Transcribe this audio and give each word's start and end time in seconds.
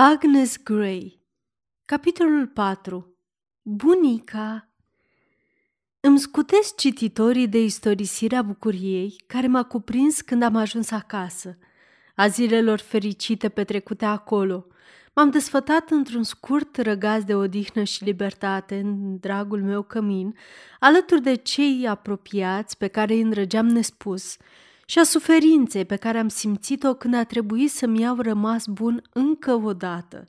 Agnes 0.00 0.56
Gray 0.62 1.20
Capitolul 1.84 2.46
4 2.46 3.16
Bunica 3.62 4.68
Îmi 6.00 6.18
scutesc 6.18 6.76
cititorii 6.76 7.48
de 7.48 7.62
istorisirea 7.62 8.42
bucuriei 8.42 9.22
care 9.26 9.46
m-a 9.46 9.62
cuprins 9.62 10.20
când 10.20 10.42
am 10.42 10.56
ajuns 10.56 10.90
acasă, 10.90 11.58
a 12.14 12.26
zilelor 12.26 12.78
fericite 12.78 13.48
petrecute 13.48 14.04
acolo. 14.04 14.66
M-am 15.14 15.30
desfătat 15.30 15.90
într-un 15.90 16.22
scurt 16.22 16.76
răgaz 16.76 17.24
de 17.24 17.34
odihnă 17.34 17.82
și 17.82 18.04
libertate 18.04 18.78
în 18.78 19.18
dragul 19.18 19.62
meu 19.62 19.82
cămin, 19.82 20.34
alături 20.80 21.22
de 21.22 21.34
cei 21.34 21.86
apropiați 21.88 22.76
pe 22.76 22.86
care 22.86 23.12
îi 23.12 23.20
îndrăgeam 23.20 23.66
nespus– 23.66 24.36
și 24.90 24.98
a 24.98 25.02
suferinței 25.02 25.84
pe 25.84 25.96
care 25.96 26.18
am 26.18 26.28
simțit-o 26.28 26.94
când 26.94 27.14
a 27.14 27.24
trebuit 27.24 27.70
să-mi 27.70 28.00
iau 28.00 28.16
rămas 28.20 28.66
bun 28.66 29.02
încă 29.12 29.54
o 29.54 29.72
dată. 29.72 30.28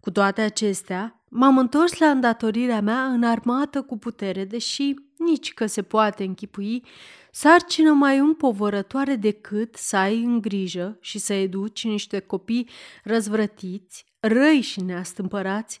Cu 0.00 0.10
toate 0.10 0.40
acestea, 0.40 1.22
m-am 1.28 1.58
întors 1.58 1.98
la 1.98 2.06
îndatorirea 2.10 2.80
mea 2.80 3.04
în 3.04 3.22
armată 3.22 3.82
cu 3.82 3.98
putere, 3.98 4.44
deși 4.44 4.94
nici 5.16 5.54
că 5.54 5.66
se 5.66 5.82
poate 5.82 6.24
închipui 6.24 6.84
sarcină 7.30 7.92
mai 7.92 8.18
împovărătoare 8.18 9.16
decât 9.16 9.74
să 9.74 9.96
ai 9.96 10.22
în 10.22 10.40
grijă 10.40 10.98
și 11.00 11.18
să 11.18 11.32
educi 11.32 11.84
niște 11.84 12.18
copii 12.18 12.68
răzvrătiți, 13.04 14.06
răi 14.20 14.60
și 14.60 14.80
neastâmpărați, 14.80 15.80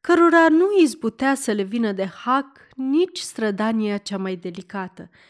cărora 0.00 0.48
nu 0.48 0.66
izbutea 0.82 1.34
să 1.34 1.52
le 1.52 1.62
vină 1.62 1.92
de 1.92 2.06
hac 2.24 2.46
nici 2.76 3.18
strădania 3.18 3.96
cea 3.96 4.18
mai 4.18 4.36
delicată– 4.36 5.10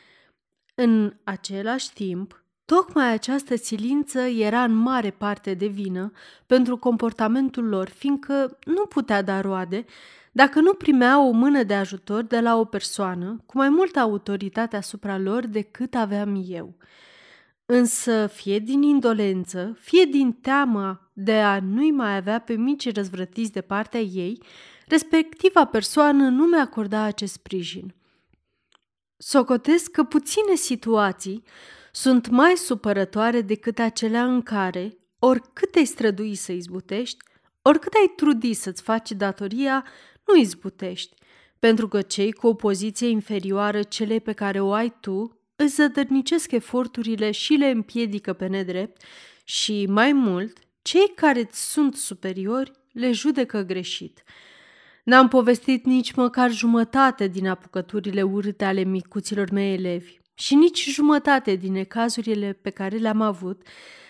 în 0.83 1.13
același 1.25 1.93
timp, 1.93 2.45
tocmai 2.65 3.13
această 3.13 3.57
silință 3.57 4.21
era 4.21 4.63
în 4.63 4.75
mare 4.75 5.11
parte 5.11 5.55
de 5.55 5.67
vină 5.67 6.13
pentru 6.47 6.77
comportamentul 6.77 7.69
lor, 7.69 7.89
fiindcă 7.89 8.59
nu 8.65 8.85
putea 8.85 9.23
da 9.23 9.41
roade 9.41 9.85
dacă 10.33 10.61
nu 10.61 10.75
primea 10.75 11.21
o 11.21 11.31
mână 11.31 11.63
de 11.63 11.75
ajutor 11.75 12.23
de 12.23 12.41
la 12.41 12.57
o 12.57 12.65
persoană 12.65 13.43
cu 13.47 13.59
mai 13.59 13.69
multă 13.69 13.99
autoritate 13.99 14.77
asupra 14.77 15.19
lor 15.19 15.47
decât 15.47 15.95
aveam 15.95 16.45
eu. 16.49 16.75
Însă, 17.67 18.27
fie 18.27 18.59
din 18.59 18.83
indolență, 18.83 19.77
fie 19.81 20.05
din 20.05 20.33
teama 20.33 21.11
de 21.13 21.41
a 21.41 21.61
nu-i 21.61 21.91
mai 21.91 22.17
avea 22.17 22.39
pe 22.39 22.55
mici 22.55 22.95
răzvrătiți 22.95 23.53
de 23.53 23.61
partea 23.61 24.01
ei, 24.01 24.43
respectiva 24.87 25.65
persoană 25.65 26.29
nu 26.29 26.45
mi 26.45 26.59
acorda 26.59 27.03
acest 27.03 27.33
sprijin. 27.33 27.95
Socotesc 29.23 29.91
că 29.91 30.05
puține 30.05 30.55
situații 30.55 31.43
sunt 31.93 32.29
mai 32.29 32.57
supărătoare 32.57 33.41
decât 33.41 33.79
acelea 33.79 34.25
în 34.25 34.43
care, 34.43 34.99
oricât 35.19 35.75
ai 35.75 35.85
strădui 35.85 36.35
să 36.35 36.53
izbutești, 36.53 37.17
oricât 37.63 37.93
ai 37.93 38.13
trudi 38.17 38.53
să-ți 38.53 38.83
faci 38.83 39.11
datoria, 39.11 39.87
nu 40.27 40.37
izbutești, 40.37 41.15
pentru 41.59 41.89
că 41.89 42.03
cei 42.03 42.33
cu 42.33 42.47
o 42.47 42.55
poziție 42.55 43.09
inferioară 43.09 43.83
celei 43.83 44.21
pe 44.21 44.33
care 44.33 44.61
o 44.61 44.73
ai 44.73 44.97
tu 45.01 45.41
îți 45.57 45.75
zădărnicesc 45.75 46.51
eforturile 46.51 47.31
și 47.31 47.53
le 47.53 47.67
împiedică 47.67 48.33
pe 48.33 48.47
nedrept 48.47 49.03
și, 49.45 49.87
mai 49.89 50.13
mult, 50.13 50.59
cei 50.83 51.13
care 51.15 51.41
îți 51.41 51.71
sunt 51.71 51.97
superiori 51.97 52.73
le 52.93 53.13
judecă 53.13 53.61
greșit– 53.63 54.23
N-am 55.11 55.29
povestit 55.29 55.85
nici 55.85 56.13
măcar 56.13 56.51
jumătate 56.51 57.27
din 57.27 57.49
apucăturile 57.49 58.23
urâte 58.23 58.65
ale 58.65 58.83
micuților 58.83 59.51
mei 59.51 59.75
elevi 59.75 60.19
și 60.35 60.55
nici 60.55 60.89
jumătate 60.91 61.55
din 61.55 61.75
ecazurile 61.75 62.59
pe 62.63 62.71
care 62.71 62.97
le-am 62.97 63.21
avut, 63.21 63.63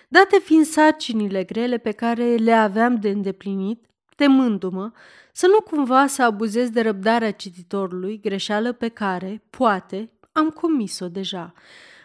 date 0.09 0.39
fiind 0.39 0.65
sarcinile 0.65 1.45
grele 1.45 1.79
pe 1.79 1.91
care 1.91 2.35
le 2.35 2.53
aveam 2.53 2.95
de 2.95 3.09
îndeplinit, 3.09 3.85
temându-mă 4.17 4.91
să 5.33 5.47
nu 5.47 5.61
cumva 5.61 6.07
să 6.07 6.23
abuzez 6.23 6.71
de 6.71 6.81
răbdarea 6.81 7.31
cititorului, 7.31 8.21
greșeală 8.21 8.73
pe 8.73 8.89
care, 8.89 9.43
poate, 9.51 10.11
am 10.33 10.49
comis-o 10.49 11.09
deja. 11.09 11.53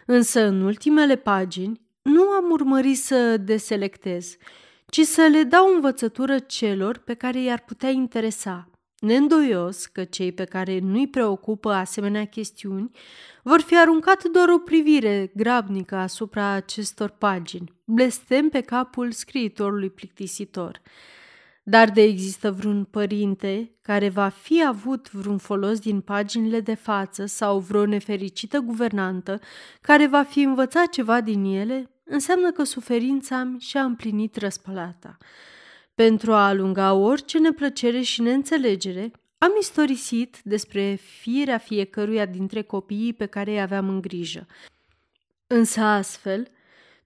Însă, 0.06 0.46
în 0.46 0.60
ultimele 0.60 1.16
pagini, 1.16 1.80
nu 2.02 2.22
am 2.22 2.50
urmărit 2.50 2.98
să 2.98 3.36
deselectez, 3.36 4.36
ci 4.86 5.00
să 5.00 5.28
le 5.32 5.42
dau 5.42 5.74
învățătură 5.74 6.38
celor 6.38 6.98
pe 6.98 7.14
care 7.14 7.40
i-ar 7.40 7.62
putea 7.66 7.88
interesa, 7.88 8.70
neîndoios 8.98 9.86
că 9.86 10.04
cei 10.04 10.32
pe 10.32 10.44
care 10.44 10.78
nu-i 10.78 11.08
preocupă 11.08 11.70
asemenea 11.70 12.24
chestiuni 12.24 12.90
vor 13.42 13.60
fi 13.60 13.78
aruncat 13.78 14.24
doar 14.24 14.48
o 14.48 14.58
privire 14.58 15.32
grabnică 15.34 15.96
asupra 15.96 16.46
acestor 16.46 17.08
pagini, 17.08 17.72
blestem 17.84 18.48
pe 18.48 18.60
capul 18.60 19.12
scriitorului 19.12 19.90
plictisitor. 19.90 20.80
Dar 21.62 21.90
de 21.90 22.02
există 22.02 22.50
vreun 22.50 22.84
părinte 22.84 23.76
care 23.82 24.08
va 24.08 24.28
fi 24.28 24.64
avut 24.66 25.10
vreun 25.10 25.38
folos 25.38 25.78
din 25.78 26.00
paginile 26.00 26.60
de 26.60 26.74
față 26.74 27.26
sau 27.26 27.58
vreo 27.58 27.86
nefericită 27.86 28.58
guvernantă 28.58 29.40
care 29.80 30.06
va 30.06 30.22
fi 30.22 30.40
învățat 30.40 30.88
ceva 30.88 31.20
din 31.20 31.44
ele, 31.44 31.90
înseamnă 32.04 32.50
că 32.50 32.64
suferința 32.64 33.54
și-a 33.58 33.82
împlinit 33.82 34.36
răspălata. 34.36 35.16
Pentru 35.96 36.32
a 36.32 36.46
alunga 36.46 36.92
orice 36.92 37.38
neplăcere 37.38 38.00
și 38.00 38.20
neînțelegere, 38.22 39.10
am 39.38 39.50
istorisit 39.60 40.40
despre 40.44 40.94
firea 40.94 41.58
fiecăruia 41.58 42.26
dintre 42.26 42.62
copiii 42.62 43.12
pe 43.12 43.26
care 43.26 43.50
îi 43.50 43.60
aveam 43.60 43.88
în 43.88 44.00
grijă. 44.00 44.46
Însă 45.46 45.80
astfel, 45.80 46.48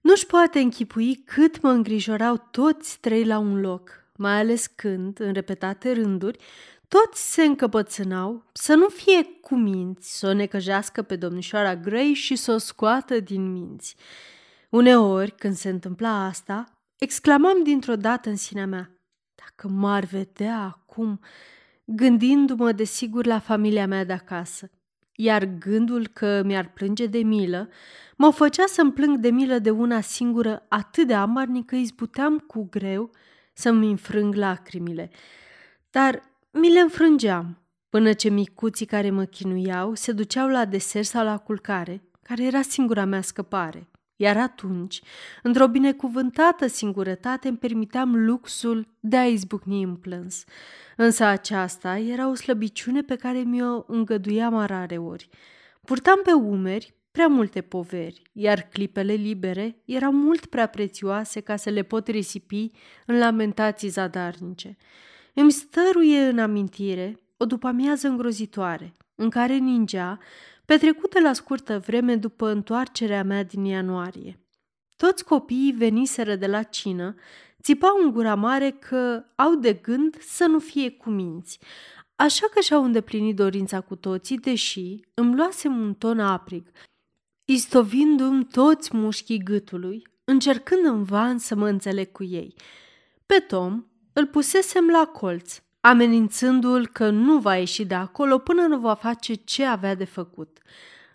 nu-și 0.01 0.25
poate 0.25 0.59
închipui 0.59 1.15
cât 1.15 1.61
mă 1.61 1.69
îngrijorau 1.69 2.47
toți 2.51 2.99
trei 2.99 3.25
la 3.25 3.37
un 3.37 3.61
loc, 3.61 3.89
mai 4.15 4.39
ales 4.39 4.67
când, 4.67 5.19
în 5.19 5.33
repetate 5.33 5.91
rânduri, 5.91 6.37
toți 6.87 7.33
se 7.33 7.43
încăpățânau 7.43 8.49
să 8.51 8.73
nu 8.73 8.87
fie 8.87 9.23
cu 9.41 9.55
minți, 9.55 10.19
să 10.19 10.27
o 10.27 10.33
necăjească 10.33 11.01
pe 11.01 11.15
domnișoara 11.15 11.75
Gray 11.75 12.13
și 12.13 12.35
să 12.35 12.51
o 12.51 12.57
scoată 12.57 13.19
din 13.19 13.51
minți. 13.51 13.95
Uneori, 14.69 15.31
când 15.31 15.55
se 15.55 15.69
întâmpla 15.69 16.25
asta, 16.25 16.80
Exclamam 17.03 17.63
dintr-o 17.63 17.95
dată 17.95 18.29
în 18.29 18.35
sinea 18.35 18.65
mea, 18.65 18.91
dacă 19.35 19.67
m-ar 19.67 20.03
vedea 20.03 20.59
acum, 20.59 21.19
gândindu-mă 21.85 22.71
desigur 22.71 23.25
la 23.25 23.39
familia 23.39 23.87
mea 23.87 24.03
de 24.03 24.13
acasă. 24.13 24.71
Iar 25.15 25.45
gândul 25.45 26.07
că 26.07 26.41
mi-ar 26.45 26.71
plânge 26.71 27.05
de 27.05 27.17
milă 27.17 27.69
mă 28.15 28.31
făcea 28.31 28.63
să-mi 28.67 28.91
plâng 28.91 29.17
de 29.17 29.29
milă 29.29 29.59
de 29.59 29.69
una 29.69 30.01
singură 30.01 30.65
atât 30.69 31.07
de 31.07 31.13
amarnic 31.13 31.65
că 31.65 31.75
izbuteam 31.75 32.37
cu 32.37 32.67
greu 32.69 33.11
să-mi 33.53 33.89
înfrâng 33.89 34.35
lacrimile. 34.35 35.11
Dar 35.89 36.21
mi 36.51 36.71
le 36.71 36.79
înfrângeam, 36.79 37.61
până 37.89 38.13
ce 38.13 38.29
micuții 38.29 38.85
care 38.85 39.09
mă 39.09 39.23
chinuiau 39.23 39.93
se 39.93 40.11
duceau 40.11 40.47
la 40.47 40.65
deser 40.65 41.03
sau 41.03 41.23
la 41.23 41.37
culcare, 41.37 42.03
care 42.23 42.43
era 42.43 42.61
singura 42.61 43.05
mea 43.05 43.21
scăpare. 43.21 43.90
Iar 44.21 44.37
atunci, 44.37 45.01
într-o 45.43 45.67
binecuvântată 45.67 46.67
singurătate, 46.67 47.47
îmi 47.47 47.57
permiteam 47.57 48.25
luxul 48.25 48.87
de 48.99 49.17
a 49.17 49.25
izbucni 49.25 49.83
în 49.83 49.95
plâns. 49.95 50.43
Însă 50.97 51.23
aceasta 51.23 51.97
era 51.97 52.29
o 52.29 52.33
slăbiciune 52.33 53.01
pe 53.01 53.15
care 53.15 53.37
mi-o 53.37 53.83
îngăduiam 53.87 54.65
rare 54.65 54.97
ori. 54.97 55.29
Purtam 55.85 56.19
pe 56.23 56.31
umeri 56.31 56.93
prea 57.11 57.27
multe 57.27 57.61
poveri, 57.61 58.21
iar 58.31 58.61
clipele 58.61 59.13
libere 59.13 59.81
erau 59.85 60.11
mult 60.11 60.45
prea 60.45 60.67
prețioase 60.67 61.39
ca 61.39 61.55
să 61.55 61.69
le 61.69 61.81
pot 61.83 62.07
risipi 62.07 62.71
în 63.05 63.17
lamentații 63.17 63.89
zadarnice. 63.89 64.77
Îmi 65.33 65.51
stăruie 65.51 66.19
în 66.19 66.39
amintire 66.39 67.19
o 67.37 67.45
după-amiază 67.45 68.07
îngrozitoare, 68.07 68.93
în 69.15 69.29
care 69.29 69.53
ningea 69.55 70.19
petrecută 70.71 71.19
la 71.19 71.33
scurtă 71.33 71.79
vreme 71.79 72.15
după 72.15 72.49
întoarcerea 72.49 73.23
mea 73.23 73.43
din 73.43 73.65
ianuarie. 73.65 74.39
Toți 74.97 75.23
copiii 75.23 75.71
veniseră 75.71 76.35
de 76.35 76.47
la 76.47 76.63
cină, 76.63 77.15
țipau 77.61 78.01
în 78.03 78.11
gura 78.11 78.35
mare 78.35 78.71
că 78.71 79.23
au 79.35 79.55
de 79.55 79.73
gând 79.73 80.21
să 80.21 80.45
nu 80.45 80.59
fie 80.59 80.91
cuminți, 80.91 81.59
așa 82.15 82.47
că 82.53 82.59
și-au 82.59 82.83
îndeplinit 82.83 83.35
dorința 83.35 83.81
cu 83.81 83.95
toții, 83.95 84.37
deși 84.37 84.99
îmi 85.13 85.35
luasem 85.35 85.81
un 85.81 85.93
ton 85.93 86.19
aprig, 86.19 86.71
istovindu-mi 87.45 88.45
toți 88.45 88.95
mușchii 88.95 89.43
gâtului, 89.43 90.07
încercând 90.23 90.85
în 90.85 91.03
van 91.03 91.37
să 91.37 91.55
mă 91.55 91.67
înțeleg 91.67 92.11
cu 92.11 92.23
ei. 92.23 92.53
Pe 93.25 93.35
Tom 93.47 93.85
îl 94.13 94.27
pusesem 94.27 94.87
la 94.87 95.05
colț, 95.05 95.61
amenințându-l 95.81 96.87
că 96.87 97.09
nu 97.09 97.39
va 97.39 97.55
ieși 97.55 97.85
de 97.85 97.93
acolo 97.93 98.37
până 98.37 98.61
nu 98.61 98.79
va 98.79 98.93
face 98.93 99.33
ce 99.33 99.65
avea 99.65 99.95
de 99.95 100.05
făcut. 100.05 100.57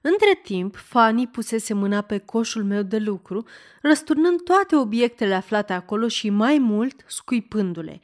Între 0.00 0.40
timp, 0.42 0.76
Fanny 0.76 1.26
pusese 1.26 1.74
mâna 1.74 2.00
pe 2.00 2.18
coșul 2.18 2.64
meu 2.64 2.82
de 2.82 2.98
lucru, 2.98 3.44
răsturnând 3.82 4.42
toate 4.42 4.76
obiectele 4.76 5.34
aflate 5.34 5.72
acolo 5.72 6.08
și 6.08 6.30
mai 6.30 6.58
mult 6.58 7.04
scuipându-le. 7.06 8.00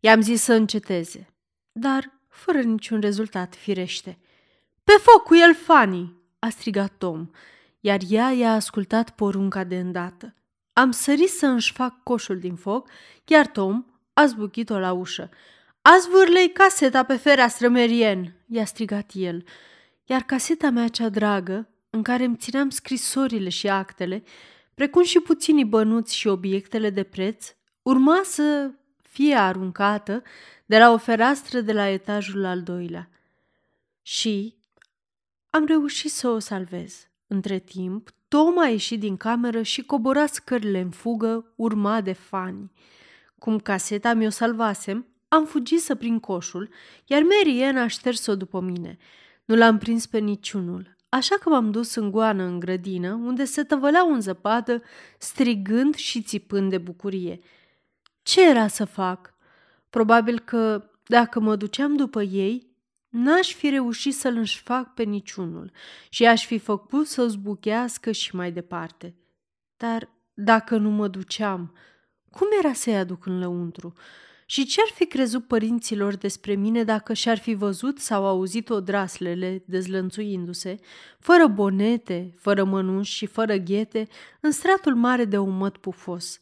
I-am 0.00 0.20
zis 0.20 0.42
să 0.42 0.52
înceteze, 0.52 1.34
dar 1.72 2.20
fără 2.28 2.60
niciun 2.60 3.00
rezultat, 3.00 3.54
firește. 3.54 4.18
Pe 4.84 4.92
foc 4.92 5.22
cu 5.22 5.34
el, 5.34 5.54
Fanny!" 5.54 6.16
a 6.38 6.48
strigat 6.48 6.92
Tom, 6.98 7.30
iar 7.80 7.98
ea 8.08 8.30
i-a 8.30 8.52
ascultat 8.52 9.10
porunca 9.10 9.64
de 9.64 9.78
îndată. 9.78 10.34
Am 10.72 10.90
sărit 10.90 11.28
să 11.28 11.46
își 11.46 11.72
fac 11.72 12.02
coșul 12.02 12.38
din 12.38 12.54
foc, 12.54 12.88
iar 13.24 13.46
Tom 13.46 13.84
a 14.12 14.26
zbuchit-o 14.26 14.78
la 14.78 14.92
ușă. 14.92 15.30
Azi 15.82 16.08
vârlei 16.08 16.52
caseta 16.52 17.02
pe 17.02 17.16
fereastră, 17.16 17.68
Merien!" 17.68 18.32
i-a 18.46 18.64
strigat 18.64 19.10
el. 19.14 19.44
Iar 20.04 20.22
caseta 20.22 20.70
mea 20.70 20.88
cea 20.88 21.08
dragă, 21.08 21.68
în 21.90 22.02
care 22.02 22.24
îmi 22.24 22.36
țineam 22.36 22.70
scrisorile 22.70 23.48
și 23.48 23.68
actele, 23.68 24.22
precum 24.74 25.02
și 25.02 25.20
puținii 25.20 25.64
bănuți 25.64 26.16
și 26.16 26.26
obiectele 26.26 26.90
de 26.90 27.02
preț, 27.02 27.54
urma 27.82 28.20
să 28.24 28.70
fie 29.02 29.34
aruncată 29.34 30.22
de 30.66 30.78
la 30.78 30.92
o 30.92 30.98
fereastră 30.98 31.60
de 31.60 31.72
la 31.72 31.88
etajul 31.88 32.44
al 32.44 32.62
doilea. 32.62 33.10
Și 34.02 34.56
am 35.50 35.64
reușit 35.64 36.10
să 36.10 36.28
o 36.28 36.38
salvez. 36.38 37.08
Între 37.26 37.58
timp, 37.58 38.10
Tom 38.28 38.58
a 38.58 38.66
ieșit 38.66 39.00
din 39.00 39.16
cameră 39.16 39.62
și 39.62 39.82
cobora 39.82 40.26
scările 40.26 40.80
în 40.80 40.90
fugă, 40.90 41.52
urma 41.56 42.00
de 42.00 42.12
fani. 42.12 42.72
Cum 43.38 43.58
caseta 43.58 44.14
mi-o 44.14 44.30
salvasem, 44.30 45.06
am 45.28 45.44
fugit 45.46 45.80
să 45.80 45.94
prind 45.94 46.20
coșul, 46.20 46.68
iar 47.06 47.22
Mary 47.22 47.62
a 47.62 47.86
șters-o 47.86 48.36
după 48.36 48.60
mine. 48.60 48.96
Nu 49.44 49.56
l-am 49.56 49.78
prins 49.78 50.06
pe 50.06 50.18
niciunul, 50.18 50.96
așa 51.08 51.36
că 51.36 51.48
m-am 51.48 51.70
dus 51.70 51.94
în 51.94 52.10
goană 52.10 52.42
în 52.42 52.58
grădină, 52.58 53.12
unde 53.12 53.44
se 53.44 53.62
tăvăleau 53.62 54.12
în 54.12 54.20
zăpadă, 54.20 54.82
strigând 55.18 55.94
și 55.94 56.22
țipând 56.22 56.70
de 56.70 56.78
bucurie. 56.78 57.40
Ce 58.22 58.48
era 58.48 58.66
să 58.66 58.84
fac? 58.84 59.34
Probabil 59.90 60.38
că, 60.38 60.90
dacă 61.06 61.40
mă 61.40 61.56
duceam 61.56 61.96
după 61.96 62.22
ei, 62.22 62.66
n-aș 63.08 63.54
fi 63.54 63.68
reușit 63.68 64.14
să-l 64.14 64.36
înșfac 64.36 64.94
pe 64.94 65.02
niciunul 65.02 65.70
și 66.08 66.26
aș 66.26 66.46
fi 66.46 66.58
făcut 66.58 67.06
să 67.06 67.26
zbuchească 67.26 68.12
și 68.12 68.34
mai 68.34 68.52
departe. 68.52 69.14
Dar 69.76 70.08
dacă 70.34 70.76
nu 70.76 70.90
mă 70.90 71.08
duceam, 71.08 71.74
cum 72.30 72.46
era 72.58 72.72
să-i 72.72 72.96
aduc 72.96 73.26
în 73.26 73.38
lăuntru? 73.38 73.92
Și 74.50 74.64
ce-ar 74.64 74.88
fi 74.94 75.06
crezut 75.06 75.46
părinților 75.46 76.16
despre 76.16 76.54
mine 76.54 76.84
dacă 76.84 77.12
și-ar 77.12 77.38
fi 77.38 77.54
văzut 77.54 77.98
sau 77.98 78.26
auzit 78.26 78.70
odraslele 78.70 79.62
dezlănțuindu-se, 79.66 80.78
fără 81.18 81.46
bonete, 81.46 82.34
fără 82.36 82.64
mănuși 82.64 83.12
și 83.12 83.26
fără 83.26 83.56
ghete, 83.56 84.08
în 84.40 84.50
stratul 84.50 84.94
mare 84.94 85.24
de 85.24 85.38
umăt 85.38 85.76
pufos? 85.76 86.38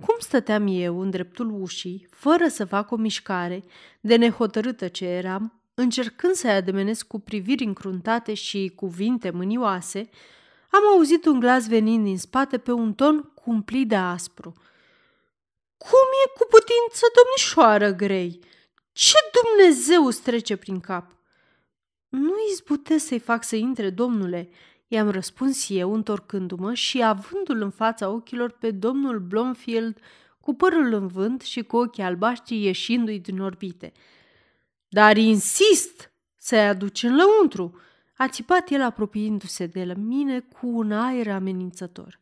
Cum 0.00 0.14
stăteam 0.18 0.66
eu 0.66 1.00
în 1.00 1.10
dreptul 1.10 1.62
ușii, 1.62 2.06
fără 2.10 2.48
să 2.48 2.64
fac 2.64 2.90
o 2.90 2.96
mișcare, 2.96 3.64
de 4.00 4.16
nehotărâtă 4.16 4.88
ce 4.88 5.04
eram, 5.04 5.60
încercând 5.74 6.34
să-i 6.34 6.50
ademenesc 6.50 7.06
cu 7.06 7.20
priviri 7.20 7.64
încruntate 7.64 8.34
și 8.34 8.72
cuvinte 8.74 9.30
mânioase, 9.30 10.08
am 10.70 10.82
auzit 10.94 11.26
un 11.26 11.40
glas 11.40 11.68
venind 11.68 12.04
din 12.04 12.18
spate 12.18 12.58
pe 12.58 12.72
un 12.72 12.94
ton 12.94 13.30
cumplit 13.34 13.88
de 13.88 13.96
aspru– 13.96 14.54
cum 15.76 16.08
e 16.24 16.38
cu 16.38 16.46
putință, 16.50 17.06
domnișoară 17.16 17.90
Grei? 17.90 18.40
Ce 18.92 19.16
Dumnezeu 19.42 20.06
îți 20.06 20.22
trece 20.22 20.56
prin 20.56 20.80
cap? 20.80 21.16
Nu 22.08 22.34
izbutesc 22.52 23.06
să-i 23.06 23.18
fac 23.18 23.44
să 23.44 23.56
intre, 23.56 23.90
domnule, 23.90 24.50
i-am 24.88 25.10
răspuns 25.10 25.68
eu, 25.68 25.94
întorcându-mă 25.94 26.74
și 26.74 27.02
avându-l 27.02 27.60
în 27.60 27.70
fața 27.70 28.08
ochilor 28.08 28.50
pe 28.50 28.70
domnul 28.70 29.18
Blomfield 29.18 29.98
cu 30.40 30.54
părul 30.54 30.92
în 30.92 31.06
vânt 31.06 31.40
și 31.40 31.62
cu 31.62 31.76
ochii 31.76 32.02
albaștri 32.02 32.62
ieșindu-i 32.62 33.18
din 33.18 33.40
orbite. 33.40 33.92
Dar 34.88 35.16
insist 35.16 36.12
să-i 36.36 36.66
aduci 36.66 37.02
în 37.02 37.16
lăuntru, 37.16 37.80
a 38.16 38.28
țipat 38.28 38.70
el 38.70 38.82
apropiindu-se 38.82 39.66
de 39.66 39.84
la 39.84 39.94
mine 39.94 40.40
cu 40.40 40.66
un 40.66 40.92
aer 40.92 41.28
amenințător. 41.28 42.20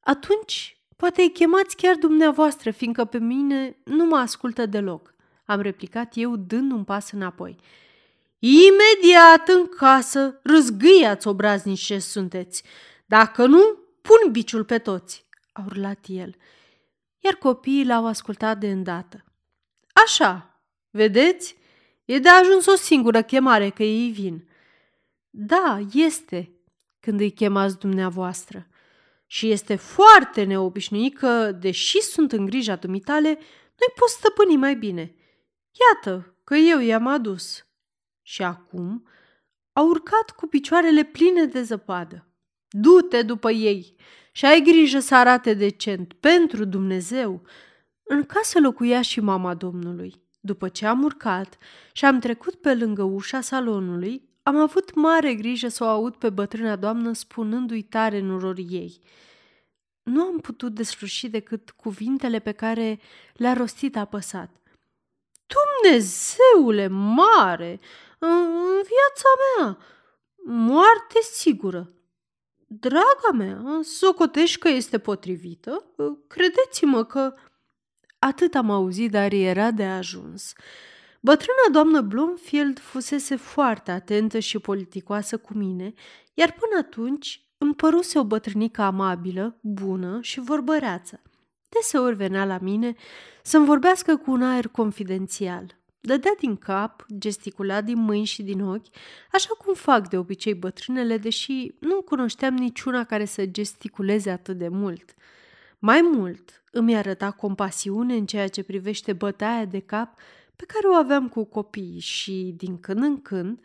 Atunci 0.00 0.81
Poate 0.96 1.22
îi 1.22 1.32
chemați 1.32 1.76
chiar 1.76 1.94
dumneavoastră, 1.96 2.70
fiindcă 2.70 3.04
pe 3.04 3.18
mine 3.18 3.76
nu 3.84 4.04
mă 4.04 4.16
ascultă 4.16 4.66
deloc, 4.66 5.14
am 5.44 5.60
replicat 5.60 6.12
eu 6.16 6.36
dând 6.36 6.72
un 6.72 6.84
pas 6.84 7.10
înapoi. 7.10 7.56
Imediat 8.38 9.48
în 9.48 9.66
casă, 9.66 10.40
râzgâiați 10.42 11.26
obraznici 11.26 11.80
ce 11.80 11.98
sunteți. 11.98 12.62
Dacă 13.06 13.46
nu, 13.46 13.78
pun 14.02 14.30
biciul 14.30 14.64
pe 14.64 14.78
toți, 14.78 15.26
a 15.52 15.62
urlat 15.66 16.04
el. 16.06 16.34
Iar 17.18 17.34
copiii 17.34 17.84
l-au 17.84 18.06
ascultat 18.06 18.58
de 18.58 18.70
îndată. 18.70 19.24
Așa, 19.92 20.60
vedeți? 20.90 21.56
E 22.04 22.18
de 22.18 22.28
ajuns 22.28 22.66
o 22.66 22.74
singură 22.74 23.22
chemare 23.22 23.70
că 23.70 23.82
ei 23.82 24.10
vin. 24.10 24.48
Da, 25.30 25.80
este, 25.92 26.52
când 27.00 27.20
îi 27.20 27.30
chemați 27.30 27.78
dumneavoastră 27.78 28.66
și 29.32 29.50
este 29.50 29.74
foarte 29.74 30.44
neobișnuit 30.44 31.18
că, 31.18 31.52
deși 31.52 32.00
sunt 32.00 32.32
în 32.32 32.44
grija 32.44 32.76
dumitale, 32.76 33.28
nu-i 33.28 33.94
pot 33.94 34.08
stăpâni 34.08 34.56
mai 34.56 34.74
bine. 34.74 35.14
Iată 35.94 36.36
că 36.44 36.54
eu 36.54 36.80
i-am 36.80 37.06
adus. 37.06 37.66
Și 38.22 38.42
acum 38.42 39.08
a 39.72 39.80
urcat 39.80 40.30
cu 40.36 40.46
picioarele 40.46 41.02
pline 41.02 41.44
de 41.44 41.62
zăpadă. 41.62 42.28
Du-te 42.68 43.22
după 43.22 43.50
ei 43.50 43.96
și 44.32 44.44
ai 44.44 44.62
grijă 44.62 44.98
să 44.98 45.14
arate 45.14 45.54
decent 45.54 46.12
pentru 46.12 46.64
Dumnezeu. 46.64 47.42
În 48.02 48.24
casă 48.24 48.60
locuia 48.60 49.02
și 49.02 49.20
mama 49.20 49.54
Domnului. 49.54 50.22
După 50.40 50.68
ce 50.68 50.86
am 50.86 51.02
urcat 51.02 51.58
și 51.92 52.04
am 52.04 52.18
trecut 52.18 52.54
pe 52.54 52.74
lângă 52.74 53.02
ușa 53.02 53.40
salonului, 53.40 54.31
am 54.42 54.56
avut 54.56 54.94
mare 54.94 55.34
grijă 55.34 55.68
să 55.68 55.84
o 55.84 55.86
aud 55.86 56.16
pe 56.16 56.30
bătrâna 56.30 56.76
doamnă 56.76 57.12
spunându-i 57.12 57.82
tare 57.82 58.18
în 58.18 58.30
urorii 58.30 58.68
ei. 58.70 59.00
Nu 60.02 60.22
am 60.22 60.38
putut 60.38 60.74
desluși 60.74 61.28
decât 61.28 61.70
cuvintele 61.70 62.38
pe 62.38 62.52
care 62.52 63.00
le-a 63.32 63.52
rostit 63.52 63.96
apăsat. 63.96 64.50
Dumnezeule 65.46 66.86
mare, 66.86 67.80
în 68.18 68.82
viața 68.82 69.28
mea, 69.56 69.78
moarte 70.44 71.20
sigură. 71.20 71.92
Draga 72.66 73.30
mea, 73.34 73.80
socotești 73.82 74.58
că 74.58 74.68
este 74.68 74.98
potrivită? 74.98 75.84
Credeți-mă 76.28 77.04
că... 77.04 77.34
Atât 78.18 78.54
am 78.54 78.70
auzit, 78.70 79.10
dar 79.10 79.32
era 79.32 79.70
de 79.70 79.84
ajuns. 79.84 80.52
Bătrâna 81.24 81.72
doamnă 81.72 82.00
Blomfield 82.00 82.78
fusese 82.78 83.36
foarte 83.36 83.90
atentă 83.90 84.38
și 84.38 84.58
politicoasă 84.58 85.36
cu 85.36 85.54
mine, 85.54 85.92
iar 86.34 86.52
până 86.52 86.78
atunci 86.78 87.46
îmi 87.58 87.74
păruse 87.74 88.18
o 88.18 88.24
bătrânică 88.24 88.82
amabilă, 88.82 89.58
bună 89.60 90.18
și 90.20 90.40
vorbăreață. 90.40 91.22
Deseori 91.68 92.16
venea 92.16 92.44
la 92.44 92.58
mine 92.58 92.94
să-mi 93.42 93.66
vorbească 93.66 94.16
cu 94.16 94.30
un 94.30 94.42
aer 94.42 94.68
confidențial. 94.68 95.80
Dădea 96.00 96.34
din 96.38 96.56
cap, 96.56 97.06
gesticula 97.18 97.80
din 97.80 97.98
mâini 97.98 98.24
și 98.24 98.42
din 98.42 98.62
ochi, 98.62 98.86
așa 99.32 99.54
cum 99.58 99.74
fac 99.74 100.08
de 100.08 100.18
obicei 100.18 100.54
bătrânele, 100.54 101.16
deși 101.16 101.74
nu 101.78 102.02
cunoșteam 102.02 102.54
niciuna 102.54 103.04
care 103.04 103.24
să 103.24 103.46
gesticuleze 103.46 104.30
atât 104.30 104.58
de 104.58 104.68
mult. 104.68 105.14
Mai 105.78 106.00
mult, 106.12 106.62
îmi 106.70 106.96
arăta 106.96 107.30
compasiune 107.30 108.14
în 108.14 108.26
ceea 108.26 108.48
ce 108.48 108.62
privește 108.62 109.12
bătaia 109.12 109.64
de 109.64 109.80
cap 109.80 110.18
pe 110.62 110.72
care 110.72 110.86
o 110.86 110.94
aveam 110.94 111.28
cu 111.28 111.44
copiii 111.44 111.98
și, 111.98 112.54
din 112.56 112.80
când 112.80 113.02
în 113.02 113.22
când, 113.22 113.60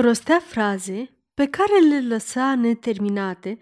rostea 0.00 0.38
fraze 0.38 1.10
pe 1.34 1.46
care 1.46 1.78
le 1.88 2.06
lăsa 2.06 2.54
neterminate, 2.54 3.58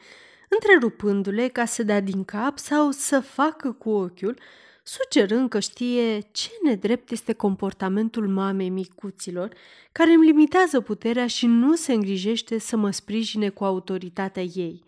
întrerupându-le 0.48 1.48
ca 1.48 1.64
să 1.64 1.82
dea 1.82 2.00
din 2.00 2.24
cap 2.24 2.58
sau 2.58 2.90
să 2.90 3.20
facă 3.20 3.72
cu 3.72 3.90
ochiul, 3.90 4.38
sugerând 4.82 5.48
că 5.48 5.60
știe 5.60 6.20
ce 6.20 6.50
nedrept 6.62 7.10
este 7.10 7.32
comportamentul 7.32 8.28
mamei 8.28 8.68
micuților, 8.68 9.54
care 9.92 10.12
îmi 10.12 10.26
limitează 10.26 10.80
puterea 10.80 11.26
și 11.26 11.46
nu 11.46 11.74
se 11.74 11.92
îngrijește 11.92 12.58
să 12.58 12.76
mă 12.76 12.90
sprijine 12.90 13.48
cu 13.48 13.64
autoritatea 13.64 14.42
ei. 14.42 14.84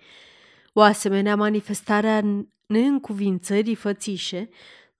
O 0.72 0.80
asemenea 0.80 1.36
manifestare 1.36 2.08
a 2.08 2.22
neîncuvințării 2.66 3.74
fățișe 3.74 4.48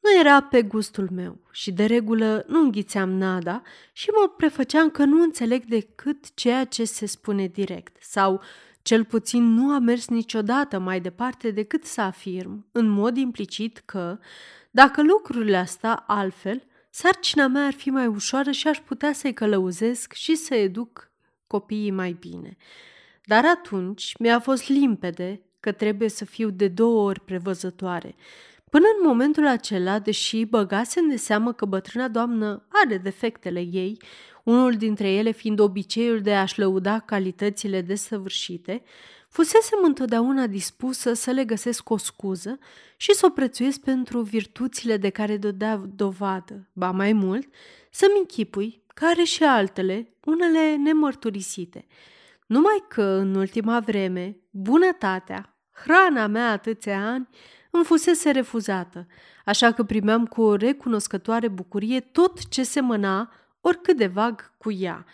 nu 0.07 0.21
era 0.21 0.43
pe 0.43 0.63
gustul 0.63 1.09
meu 1.13 1.39
și 1.51 1.73
de 1.73 1.85
regulă 1.85 2.45
nu 2.49 2.61
înghițeam 2.61 3.11
nada 3.11 3.63
și 3.93 4.11
mă 4.11 4.29
prefăceam 4.37 4.91
că 4.91 5.05
nu 5.05 5.23
înțeleg 5.23 5.65
decât 5.65 6.35
ceea 6.35 6.65
ce 6.65 6.85
se 6.85 7.07
spune 7.07 7.47
direct 7.47 7.97
sau 8.01 8.43
cel 8.83 9.05
puțin 9.05 9.43
nu 9.43 9.73
a 9.73 9.79
mers 9.79 10.09
niciodată 10.09 10.79
mai 10.79 11.01
departe 11.01 11.51
decât 11.51 11.85
să 11.85 12.01
afirm, 12.01 12.67
în 12.73 12.89
mod 12.89 13.17
implicit, 13.17 13.83
că, 13.85 14.19
dacă 14.71 15.03
lucrurile 15.03 15.57
astea 15.57 16.05
altfel, 16.07 16.63
sarcina 16.91 17.47
mea 17.47 17.67
ar 17.67 17.73
fi 17.73 17.91
mai 17.91 18.07
ușoară 18.07 18.51
și 18.51 18.69
aș 18.69 18.79
putea 18.79 19.13
să-i 19.13 19.35
călăuzesc 19.35 20.13
și 20.13 20.35
să 20.35 20.55
educ 20.55 21.11
copiii 21.47 21.91
mai 21.91 22.17
bine. 22.21 22.57
Dar 23.25 23.45
atunci 23.45 24.13
mi-a 24.19 24.41
fost 24.41 24.69
limpede 24.69 25.41
că 25.61 25.73
trebuie 25.73 26.09
să 26.09 26.25
fiu 26.25 26.51
de 26.51 26.69
două 26.69 27.03
ori 27.03 27.21
prevăzătoare 27.21 28.15
Până 28.71 28.85
în 28.99 29.07
momentul 29.09 29.47
acela, 29.47 29.99
deși 29.99 30.45
băgasem 30.45 31.09
de 31.09 31.17
seamă 31.17 31.53
că 31.53 31.65
bătrâna 31.65 32.09
doamnă 32.09 32.67
are 32.69 32.99
defectele 32.99 33.61
ei, 33.61 34.03
unul 34.45 34.73
dintre 34.73 35.11
ele 35.11 35.31
fiind 35.31 35.59
obiceiul 35.59 36.21
de 36.21 36.35
a-și 36.35 36.59
lăuda 36.59 36.99
calitățile 36.99 37.81
desăvârșite, 37.81 38.83
Fusesem 39.37 39.79
întotdeauna 39.83 40.47
dispusă 40.47 41.13
să 41.13 41.31
le 41.31 41.45
găsesc 41.45 41.91
o 41.91 41.97
scuză 41.97 42.59
și 42.97 43.15
să 43.15 43.27
o 43.27 43.31
prețuiesc 43.31 43.81
pentru 43.81 44.21
virtuțile 44.21 44.97
de 44.97 45.11
care 45.11 45.37
dădea 45.37 45.83
dovadă, 45.95 46.69
ba 46.73 46.91
mai 46.91 47.13
mult, 47.13 47.49
să-mi 47.91 48.19
închipui 48.19 48.83
care 48.95 49.23
și 49.23 49.45
altele, 49.45 50.13
unele 50.25 50.77
nemărturisite. 50.77 51.87
Numai 52.47 52.85
că, 52.89 53.03
în 53.03 53.35
ultima 53.35 53.81
vreme, 53.81 54.37
bunătatea, 54.51 55.57
hrana 55.73 56.27
mea 56.27 56.51
atâția 56.51 57.09
ani, 57.09 57.29
îmi 57.77 57.85
fusese 57.85 58.31
refuzată, 58.31 59.07
așa 59.45 59.73
că 59.73 59.83
primeam 59.85 60.27
cu 60.27 60.43
o 60.43 60.55
recunoscătoare 60.55 61.49
bucurie 61.49 62.01
tot 62.01 62.49
ce 62.49 62.63
semăna, 62.63 63.33
oricât 63.61 63.97
de 63.97 64.07
vag, 64.07 64.53
cu 64.59 64.73
ea. 64.73 65.05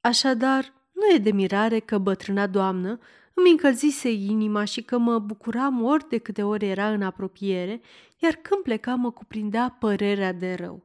Așadar, 0.00 0.72
nu 0.92 1.14
e 1.14 1.18
de 1.18 1.32
mirare 1.32 1.78
că 1.78 1.98
bătrâna 1.98 2.46
doamnă 2.46 2.98
îmi 3.34 3.50
încălzise 3.50 4.12
inima 4.12 4.64
și 4.64 4.82
că 4.82 4.98
mă 4.98 5.18
bucuram 5.18 5.84
ori 5.84 6.08
de 6.08 6.18
câte 6.18 6.42
ori 6.42 6.68
era 6.68 6.90
în 6.90 7.02
apropiere, 7.02 7.80
iar 8.18 8.34
când 8.34 8.62
pleca 8.62 8.94
mă 8.94 9.10
cuprindea 9.10 9.76
părerea 9.80 10.32
de 10.32 10.54
rău. 10.54 10.82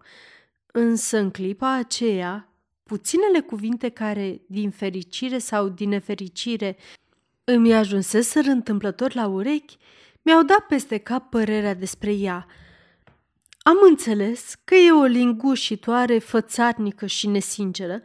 Însă 0.71 1.17
în 1.17 1.31
clipa 1.31 1.73
aceea, 1.73 2.49
puținele 2.83 3.39
cuvinte 3.39 3.89
care, 3.89 4.41
din 4.47 4.69
fericire 4.69 5.37
sau 5.37 5.67
din 5.67 5.89
nefericire, 5.89 6.77
îmi 7.43 7.73
ajunseseră 7.73 8.49
întâmplător 8.49 9.15
la 9.15 9.27
urechi, 9.27 9.77
mi-au 10.25 10.43
dat 10.43 10.59
peste 10.59 10.97
cap 10.97 11.29
părerea 11.29 11.73
despre 11.73 12.11
ea. 12.11 12.45
Am 13.59 13.77
înțeles 13.87 14.55
că 14.63 14.75
e 14.75 14.91
o 14.91 15.03
lingușitoare 15.03 16.19
fățarnică 16.19 17.05
și 17.05 17.27
nesinceră, 17.27 18.01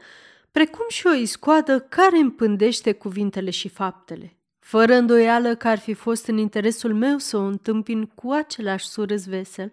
precum 0.53 0.85
și 0.89 1.07
o 1.07 1.12
iscoadă 1.12 1.81
care 1.81 2.19
împândește 2.19 2.93
cuvintele 2.93 3.50
și 3.50 3.69
faptele. 3.69 4.37
Fără 4.59 4.95
îndoială 4.95 5.55
că 5.55 5.69
ar 5.69 5.79
fi 5.79 5.95
fost 5.95 6.27
în 6.27 6.39
interesul 6.39 6.95
meu 6.95 7.19
să 7.19 7.37
o 7.37 7.41
întâmpin 7.41 8.07
cu 8.07 8.31
același 8.31 8.89
surâs 8.89 9.27
vesel 9.27 9.73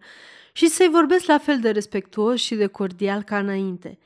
și 0.53 0.67
să-i 0.67 0.89
vorbesc 0.89 1.25
la 1.25 1.37
fel 1.37 1.59
de 1.59 1.69
respectuos 1.69 2.39
și 2.39 2.55
de 2.55 2.67
cordial 2.67 3.23
ca 3.23 3.37
înainte. 3.37 3.99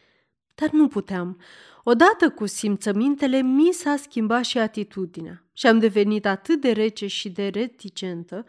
Dar 0.56 0.70
nu 0.70 0.88
puteam. 0.88 1.40
Odată 1.84 2.30
cu 2.30 2.46
simțămintele, 2.46 3.42
mi 3.42 3.72
s-a 3.72 3.96
schimbat 3.96 4.44
și 4.44 4.58
atitudinea 4.58 5.44
și 5.62 5.68
am 5.68 5.80
devenit 5.80 6.26
atât 6.26 6.62
de 6.62 6.72
rece 6.72 7.08
și 7.08 7.30
de 7.30 7.48
reticentă 7.48 8.46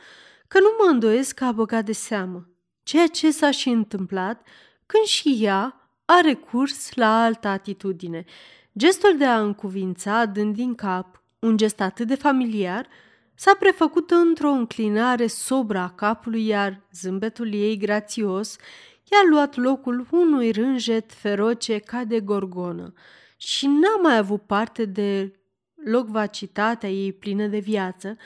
că 0.48 0.58
nu 0.60 0.66
mă 0.78 0.90
îndoiesc 0.90 1.34
că 1.34 1.44
a 1.44 1.52
băgat 1.52 1.84
de 1.84 1.92
seamă, 1.92 2.48
ceea 2.82 3.06
ce 3.06 3.30
s-a 3.30 3.50
și 3.50 3.68
întâmplat 3.68 4.46
când 4.86 5.04
și 5.04 5.38
ea 5.40 5.90
a 6.04 6.20
recurs 6.20 6.94
la 6.94 7.22
altă 7.22 7.48
atitudine. 7.48 8.24
Gestul 8.78 9.16
de 9.18 9.24
a 9.24 9.40
încuvința, 9.40 10.24
dând 10.24 10.54
din 10.54 10.74
cap, 10.74 11.22
un 11.38 11.56
gest 11.56 11.80
atât 11.80 12.06
de 12.06 12.14
familiar, 12.14 12.88
s-a 13.34 13.56
prefăcut 13.58 14.10
într-o 14.10 14.50
înclinare 14.50 15.26
sobră 15.26 15.78
a 15.78 15.90
capului, 15.90 16.46
iar 16.46 16.80
zâmbetul 16.92 17.52
ei 17.52 17.76
grațios 17.76 18.56
i-a 19.10 19.28
luat 19.30 19.56
locul 19.56 20.06
unui 20.10 20.50
rânjet 20.50 21.12
feroce 21.12 21.78
ca 21.78 22.04
de 22.04 22.20
gorgonă 22.20 22.92
și 23.36 23.66
n-a 23.66 23.96
mai 24.02 24.16
avut 24.16 24.42
parte 24.42 24.84
de 24.84 25.32
locvacitatea 25.84 26.88
ei 26.88 27.12
plină 27.12 27.46
de 27.46 27.58
viață, 27.58 28.16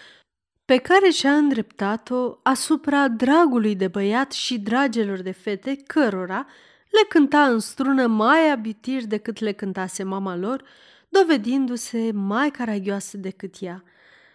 pe 0.65 0.77
care 0.77 1.11
și-a 1.11 1.37
îndreptat-o 1.37 2.39
asupra 2.43 3.09
dragului 3.09 3.75
de 3.75 3.89
băiat 3.89 4.33
și 4.33 4.59
dragelor 4.59 5.23
de 5.23 5.31
fete, 5.31 5.77
cărora 5.87 6.47
le 6.91 7.07
cânta 7.09 7.43
în 7.47 7.59
strună 7.59 8.07
mai 8.07 8.51
abitir 8.51 9.07
decât 9.07 9.39
le 9.39 9.53
cântase 9.53 10.03
mama 10.03 10.37
lor, 10.37 10.63
dovedindu-se 11.09 12.11
mai 12.13 12.51
caragioasă 12.51 13.17
decât 13.17 13.55
ea. 13.61 13.83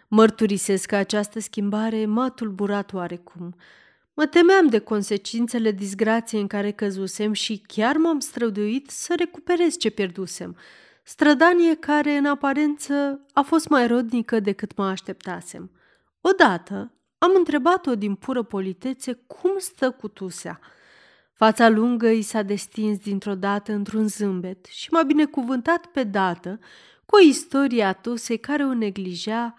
Mărturisesc 0.08 0.86
că 0.86 0.96
această 0.96 1.40
schimbare 1.40 2.06
m-a 2.06 2.30
tulburat 2.30 2.92
oarecum. 2.92 3.54
Mă 4.14 4.26
temeam 4.26 4.66
de 4.66 4.78
consecințele 4.78 5.70
disgrației 5.70 6.40
în 6.40 6.46
care 6.46 6.70
căzusem 6.70 7.32
și 7.32 7.62
chiar 7.66 7.96
m-am 7.96 8.20
străduit 8.20 8.90
să 8.90 9.14
recuperez 9.16 9.76
ce 9.76 9.90
pierdusem. 9.90 10.56
Strădanie 11.02 11.74
care, 11.74 12.16
în 12.16 12.26
aparență, 12.26 13.26
a 13.32 13.42
fost 13.42 13.68
mai 13.68 13.86
rodnică 13.86 14.40
decât 14.40 14.76
mă 14.76 14.84
așteptasem. 14.84 15.70
Odată 16.20 16.92
am 17.18 17.30
întrebat-o 17.36 17.94
din 17.94 18.14
pură 18.14 18.42
politețe 18.42 19.12
cum 19.12 19.58
stă 19.58 19.90
cu 19.90 20.08
tusea– 20.08 20.60
Fața 21.42 21.68
lungă 21.68 22.08
i 22.08 22.22
s-a 22.22 22.42
destins 22.42 22.98
dintr-o 22.98 23.34
dată 23.34 23.72
într-un 23.72 24.08
zâmbet 24.08 24.64
și 24.64 24.92
m-a 24.92 25.02
binecuvântat 25.02 25.86
pe 25.86 26.04
dată 26.04 26.58
cu 27.06 27.16
o 27.16 27.20
istorie 27.20 27.82
a 27.82 27.92
tusei 27.92 28.38
care 28.38 28.64
o 28.64 28.74
neglijea 28.74 29.54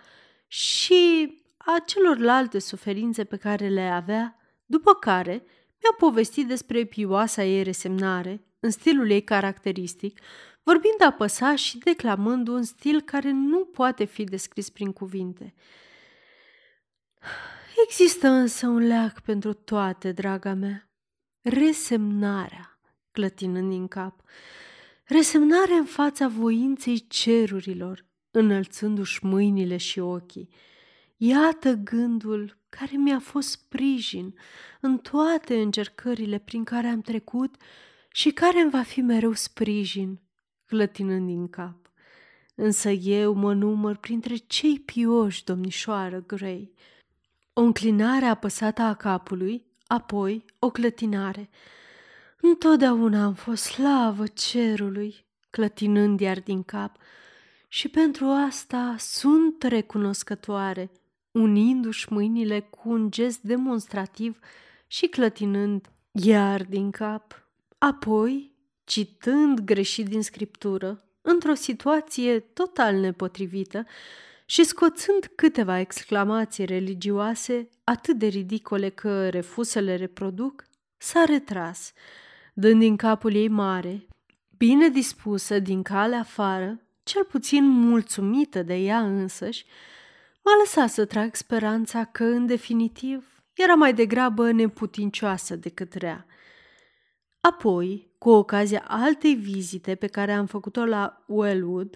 și 0.47 1.33
a 1.57 1.83
celorlalte 1.85 2.59
suferințe 2.59 3.23
pe 3.23 3.37
care 3.37 3.67
le 3.67 3.81
avea, 3.81 4.37
după 4.65 4.93
care 4.93 5.31
mi-a 5.81 5.95
povestit 5.97 6.47
despre 6.47 6.83
pioasa 6.83 7.43
ei 7.43 7.63
resemnare, 7.63 8.41
în 8.59 8.71
stilul 8.71 9.09
ei 9.09 9.23
caracteristic, 9.23 10.19
vorbind 10.63 11.01
apăsat 11.01 11.57
și 11.57 11.77
declamând 11.77 12.47
un 12.47 12.63
stil 12.63 13.01
care 13.01 13.31
nu 13.31 13.65
poate 13.65 14.03
fi 14.03 14.23
descris 14.23 14.69
prin 14.69 14.91
cuvinte. 14.91 15.53
Există 17.83 18.27
însă 18.27 18.67
un 18.67 18.87
leac 18.87 19.19
pentru 19.19 19.53
toate, 19.53 20.11
draga 20.11 20.53
mea, 20.53 20.89
resemnarea, 21.41 22.79
clătinând 23.11 23.69
din 23.69 23.87
cap, 23.87 24.21
resemnarea 25.03 25.75
în 25.75 25.85
fața 25.85 26.27
voinței 26.27 27.07
cerurilor, 27.07 28.05
înălțându-și 28.31 29.25
mâinile 29.25 29.77
și 29.77 29.99
ochii. 29.99 30.49
Iată 31.17 31.73
gândul 31.73 32.57
care 32.69 32.97
mi-a 32.97 33.19
fost 33.19 33.49
sprijin 33.49 34.35
în 34.81 34.97
toate 34.97 35.61
încercările 35.61 36.37
prin 36.37 36.63
care 36.63 36.87
am 36.87 37.01
trecut 37.01 37.55
și 38.11 38.31
care 38.31 38.59
îmi 38.59 38.71
va 38.71 38.81
fi 38.81 39.01
mereu 39.01 39.33
sprijin, 39.33 40.22
clătinând 40.73 41.27
din 41.27 41.47
cap. 41.47 41.91
Însă 42.55 42.89
eu 42.89 43.33
mă 43.33 43.53
număr 43.53 43.95
printre 43.95 44.35
cei 44.35 44.79
pioși, 44.79 45.43
domnișoară 45.43 46.23
Grey. 46.27 46.73
O 47.53 47.61
înclinare 47.61 48.25
apăsată 48.25 48.81
a 48.81 48.93
capului 48.93 49.65
apoi 49.87 50.45
o 50.59 50.69
clătinare. 50.69 51.49
Întotdeauna 52.41 53.23
am 53.23 53.33
fost 53.33 53.63
slavă 53.63 54.27
cerului, 54.27 55.25
clătinând 55.49 56.19
iar 56.19 56.39
din 56.39 56.63
cap, 56.63 56.97
și 57.67 57.87
pentru 57.87 58.25
asta 58.25 58.95
sunt 58.97 59.63
recunoscătoare, 59.63 60.91
unindu-și 61.31 62.13
mâinile 62.13 62.59
cu 62.59 62.89
un 62.89 63.11
gest 63.11 63.41
demonstrativ 63.41 64.39
și 64.87 65.07
clătinând 65.07 65.89
iar 66.11 66.63
din 66.63 66.91
cap. 66.91 67.47
Apoi, 67.77 68.52
citând 68.83 69.59
greșit 69.59 70.07
din 70.07 70.21
scriptură, 70.21 71.03
într-o 71.21 71.53
situație 71.53 72.39
total 72.39 72.95
nepotrivită, 72.95 73.85
și 74.45 74.63
scoțând 74.63 75.31
câteva 75.35 75.79
exclamații 75.79 76.65
religioase 76.65 77.69
atât 77.83 78.17
de 78.17 78.27
ridicole 78.27 78.89
că 78.89 79.29
refuz 79.29 79.67
să 79.67 79.79
le 79.79 79.95
reproduc, 79.95 80.63
s-a 80.97 81.23
retras, 81.23 81.93
dând 82.53 82.79
din 82.79 82.95
capul 82.95 83.33
ei 83.33 83.47
mare, 83.47 84.07
bine 84.57 84.89
dispusă 84.89 85.59
din 85.59 85.81
cale 85.81 86.15
afară, 86.15 86.79
cel 87.03 87.23
puțin 87.23 87.65
mulțumită 87.65 88.63
de 88.63 88.75
ea 88.75 88.99
însăși, 88.99 89.65
m-a 90.43 90.51
lăsat 90.59 90.89
să 90.89 91.05
trag 91.05 91.35
speranța 91.35 92.05
că, 92.05 92.23
în 92.23 92.45
definitiv, 92.45 93.43
era 93.53 93.73
mai 93.73 93.93
degrabă 93.93 94.51
neputincioasă 94.51 95.55
decât 95.55 95.93
rea. 95.93 96.25
Apoi, 97.39 98.12
cu 98.23 98.29
ocazia 98.29 98.83
altei 98.87 99.35
vizite 99.35 99.95
pe 99.95 100.07
care 100.07 100.33
am 100.33 100.45
făcut-o 100.45 100.85
la 100.85 101.23
Wellwood, 101.25 101.95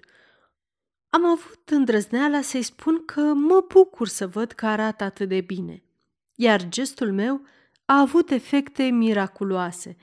am 1.10 1.24
avut 1.24 1.70
îndrăzneala 1.70 2.40
să-i 2.40 2.62
spun 2.62 3.04
că 3.04 3.20
mă 3.20 3.64
bucur 3.68 4.08
să 4.08 4.26
văd 4.26 4.52
că 4.52 4.66
arată 4.66 5.04
atât 5.04 5.28
de 5.28 5.40
bine. 5.40 5.82
Iar 6.34 6.68
gestul 6.68 7.12
meu 7.12 7.40
a 7.84 8.00
avut 8.00 8.30
efecte 8.30 8.82
miraculoase. 8.82 9.96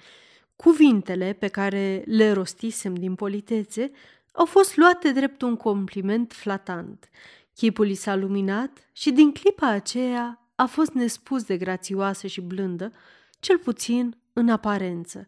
Cuvintele 0.55 1.33
pe 1.33 1.47
care 1.47 2.03
le 2.05 2.31
rostisem 2.31 2.95
din 2.95 3.15
politețe 3.15 3.91
au 4.31 4.45
fost 4.45 4.77
luate 4.77 5.11
drept 5.11 5.41
un 5.41 5.55
compliment 5.55 6.33
flatant. 6.33 7.09
Chipul 7.55 7.89
i 7.89 7.95
s-a 7.95 8.15
luminat 8.15 8.89
și 8.91 9.11
din 9.11 9.31
clipa 9.31 9.67
aceea 9.67 10.49
a 10.55 10.65
fost 10.65 10.91
nespus 10.91 11.43
de 11.43 11.57
grațioasă 11.57 12.27
și 12.27 12.41
blândă, 12.41 12.91
cel 13.39 13.57
puțin 13.57 14.17
în 14.33 14.49
aparență. 14.49 15.27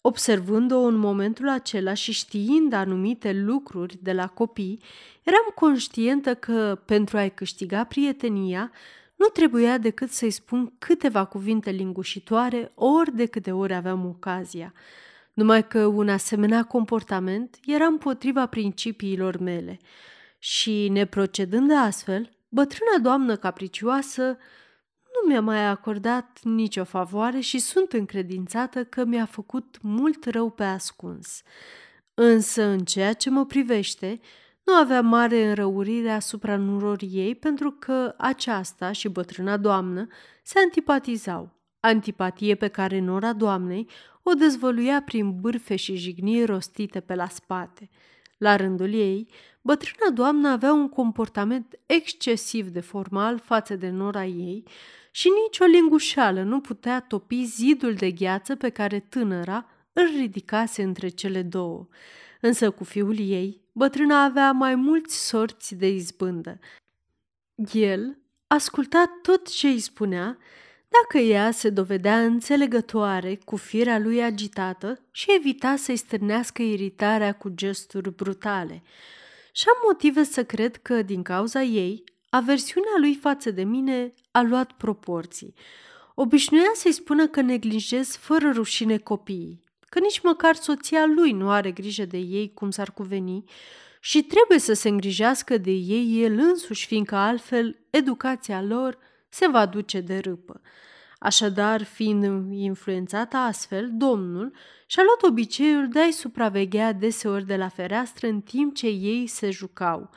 Observând-o 0.00 0.78
în 0.78 0.96
momentul 0.96 1.48
acela 1.48 1.94
și 1.94 2.12
știind 2.12 2.72
anumite 2.72 3.32
lucruri 3.32 3.98
de 4.02 4.12
la 4.12 4.26
copii, 4.26 4.82
eram 5.22 5.52
conștientă 5.54 6.34
că, 6.34 6.82
pentru 6.84 7.16
a-i 7.16 7.34
câștiga 7.34 7.84
prietenia, 7.84 8.72
nu 9.16 9.26
trebuia 9.26 9.78
decât 9.78 10.10
să-i 10.10 10.30
spun 10.30 10.72
câteva 10.78 11.24
cuvinte 11.24 11.70
lingușitoare 11.70 12.72
ori 12.74 13.16
de 13.16 13.26
câte 13.26 13.52
ori 13.52 13.74
aveam 13.74 14.06
ocazia. 14.06 14.72
Numai 15.32 15.66
că 15.66 15.86
un 15.86 16.08
asemenea 16.08 16.62
comportament 16.64 17.58
era 17.66 17.84
împotriva 17.84 18.46
principiilor 18.46 19.38
mele 19.38 19.78
și, 20.38 20.88
neprocedând 20.88 21.72
astfel, 21.72 22.30
bătrâna 22.48 22.98
doamnă 23.02 23.36
capricioasă 23.36 24.38
nu 25.22 25.28
mi-a 25.28 25.40
mai 25.40 25.66
acordat 25.66 26.38
nicio 26.42 26.84
favoare 26.84 27.40
și 27.40 27.58
sunt 27.58 27.92
încredințată 27.92 28.84
că 28.84 29.04
mi-a 29.04 29.24
făcut 29.24 29.78
mult 29.82 30.24
rău 30.24 30.50
pe 30.50 30.64
ascuns. 30.64 31.42
Însă, 32.14 32.62
în 32.62 32.78
ceea 32.78 33.12
ce 33.12 33.30
mă 33.30 33.46
privește, 33.46 34.20
nu 34.64 34.72
avea 34.72 35.00
mare 35.00 35.48
înrăurire 35.48 36.10
asupra 36.10 36.56
nurorii 36.56 37.10
ei 37.12 37.34
pentru 37.34 37.70
că 37.70 38.14
aceasta 38.18 38.92
și 38.92 39.08
bătrâna 39.08 39.56
doamnă 39.56 40.06
se 40.42 40.58
antipatizau. 40.58 41.58
Antipatie 41.80 42.54
pe 42.54 42.68
care 42.68 42.98
nora 42.98 43.32
doamnei 43.32 43.88
o 44.22 44.32
dezvăluia 44.32 45.02
prin 45.02 45.40
bârfe 45.40 45.76
și 45.76 45.96
jigniri 45.96 46.44
rostite 46.44 47.00
pe 47.00 47.14
la 47.14 47.28
spate. 47.28 47.90
La 48.38 48.56
rândul 48.56 48.92
ei, 48.92 49.28
bătrâna 49.62 50.10
doamnă 50.14 50.48
avea 50.48 50.72
un 50.72 50.88
comportament 50.88 51.78
excesiv 51.86 52.68
de 52.68 52.80
formal 52.80 53.38
față 53.38 53.76
de 53.76 53.88
nora 53.88 54.24
ei 54.24 54.64
și 55.10 55.28
nici 55.42 55.58
o 55.58 55.64
lingușeală 55.64 56.42
nu 56.42 56.60
putea 56.60 57.00
topi 57.00 57.44
zidul 57.44 57.94
de 57.94 58.10
gheață 58.10 58.56
pe 58.56 58.68
care 58.68 59.00
tânăra 59.00 59.66
îl 59.92 60.06
ridicase 60.16 60.82
între 60.82 61.08
cele 61.08 61.42
două. 61.42 61.88
Însă 62.40 62.70
cu 62.70 62.84
fiul 62.84 63.18
ei, 63.18 63.60
bătrâna 63.72 64.24
avea 64.24 64.52
mai 64.52 64.74
mulți 64.74 65.26
sorți 65.26 65.74
de 65.74 65.88
izbândă. 65.88 66.58
El 67.72 68.18
asculta 68.46 69.18
tot 69.22 69.48
ce 69.48 69.68
îi 69.68 69.78
spunea, 69.78 70.38
dacă 70.88 71.18
ea 71.18 71.50
se 71.50 71.70
dovedea 71.70 72.24
înțelegătoare 72.24 73.38
cu 73.44 73.56
firea 73.56 73.98
lui 73.98 74.22
agitată 74.22 75.00
și 75.10 75.34
evita 75.36 75.76
să-i 75.76 75.96
stârnească 75.96 76.62
iritarea 76.62 77.32
cu 77.32 77.48
gesturi 77.48 78.14
brutale. 78.14 78.82
Și 79.52 79.64
am 79.68 79.76
motive 79.86 80.22
să 80.22 80.44
cred 80.44 80.76
că, 80.76 81.02
din 81.02 81.22
cauza 81.22 81.62
ei, 81.62 82.04
aversiunea 82.30 82.94
lui 82.98 83.14
față 83.14 83.50
de 83.50 83.62
mine 83.62 84.12
a 84.30 84.42
luat 84.42 84.72
proporții. 84.72 85.54
Obișnuia 86.14 86.70
să-i 86.74 86.92
spună 86.92 87.26
că 87.26 87.40
neglijez 87.40 88.16
fără 88.16 88.50
rușine 88.50 88.98
copiii, 88.98 89.62
că 89.88 89.98
nici 89.98 90.20
măcar 90.20 90.54
soția 90.54 91.06
lui 91.06 91.32
nu 91.32 91.50
are 91.50 91.70
grijă 91.70 92.04
de 92.04 92.16
ei 92.16 92.52
cum 92.54 92.70
s-ar 92.70 92.92
cuveni 92.92 93.44
și 94.00 94.22
trebuie 94.22 94.58
să 94.58 94.72
se 94.72 94.88
îngrijească 94.88 95.58
de 95.58 95.70
ei 95.70 96.22
el 96.22 96.38
însuși, 96.38 96.86
fiindcă 96.86 97.14
altfel 97.14 97.78
educația 97.90 98.62
lor 98.62 98.98
se 99.28 99.48
va 99.48 99.66
duce 99.66 100.00
de 100.00 100.18
râpă. 100.18 100.60
Așadar, 101.18 101.82
fiind 101.82 102.52
influențată 102.52 103.36
astfel, 103.36 103.90
domnul 103.92 104.52
și-a 104.86 105.02
luat 105.02 105.32
obiceiul 105.32 105.88
de 105.88 106.00
a-i 106.00 106.12
supraveghea 106.12 106.92
deseori 106.92 107.46
de 107.46 107.56
la 107.56 107.68
fereastră 107.68 108.26
în 108.26 108.40
timp 108.40 108.74
ce 108.74 108.86
ei 108.86 109.26
se 109.26 109.50
jucau. 109.50 110.10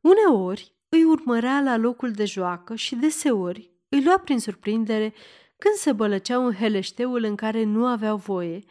Uneori 0.00 0.72
îi 0.94 1.04
urmărea 1.04 1.60
la 1.60 1.76
locul 1.76 2.10
de 2.10 2.24
joacă 2.24 2.74
și 2.74 2.94
deseori 2.94 3.70
îi 3.88 4.04
lua 4.04 4.18
prin 4.18 4.38
surprindere 4.38 5.14
când 5.58 5.74
se 5.74 5.92
bălăceau 5.92 6.46
în 6.46 6.52
heleșteul 6.52 7.24
în 7.24 7.34
care 7.34 7.64
nu 7.64 7.86
aveau 7.86 8.16
voie, 8.16 8.64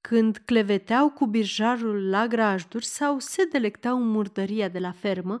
când 0.00 0.42
cleveteau 0.44 1.10
cu 1.10 1.26
birjarul 1.26 2.08
la 2.08 2.26
grajduri 2.26 2.84
sau 2.84 3.18
se 3.18 3.44
delectau 3.44 3.96
în 3.96 4.08
murdăria 4.08 4.68
de 4.68 4.78
la 4.78 4.92
fermă, 4.92 5.40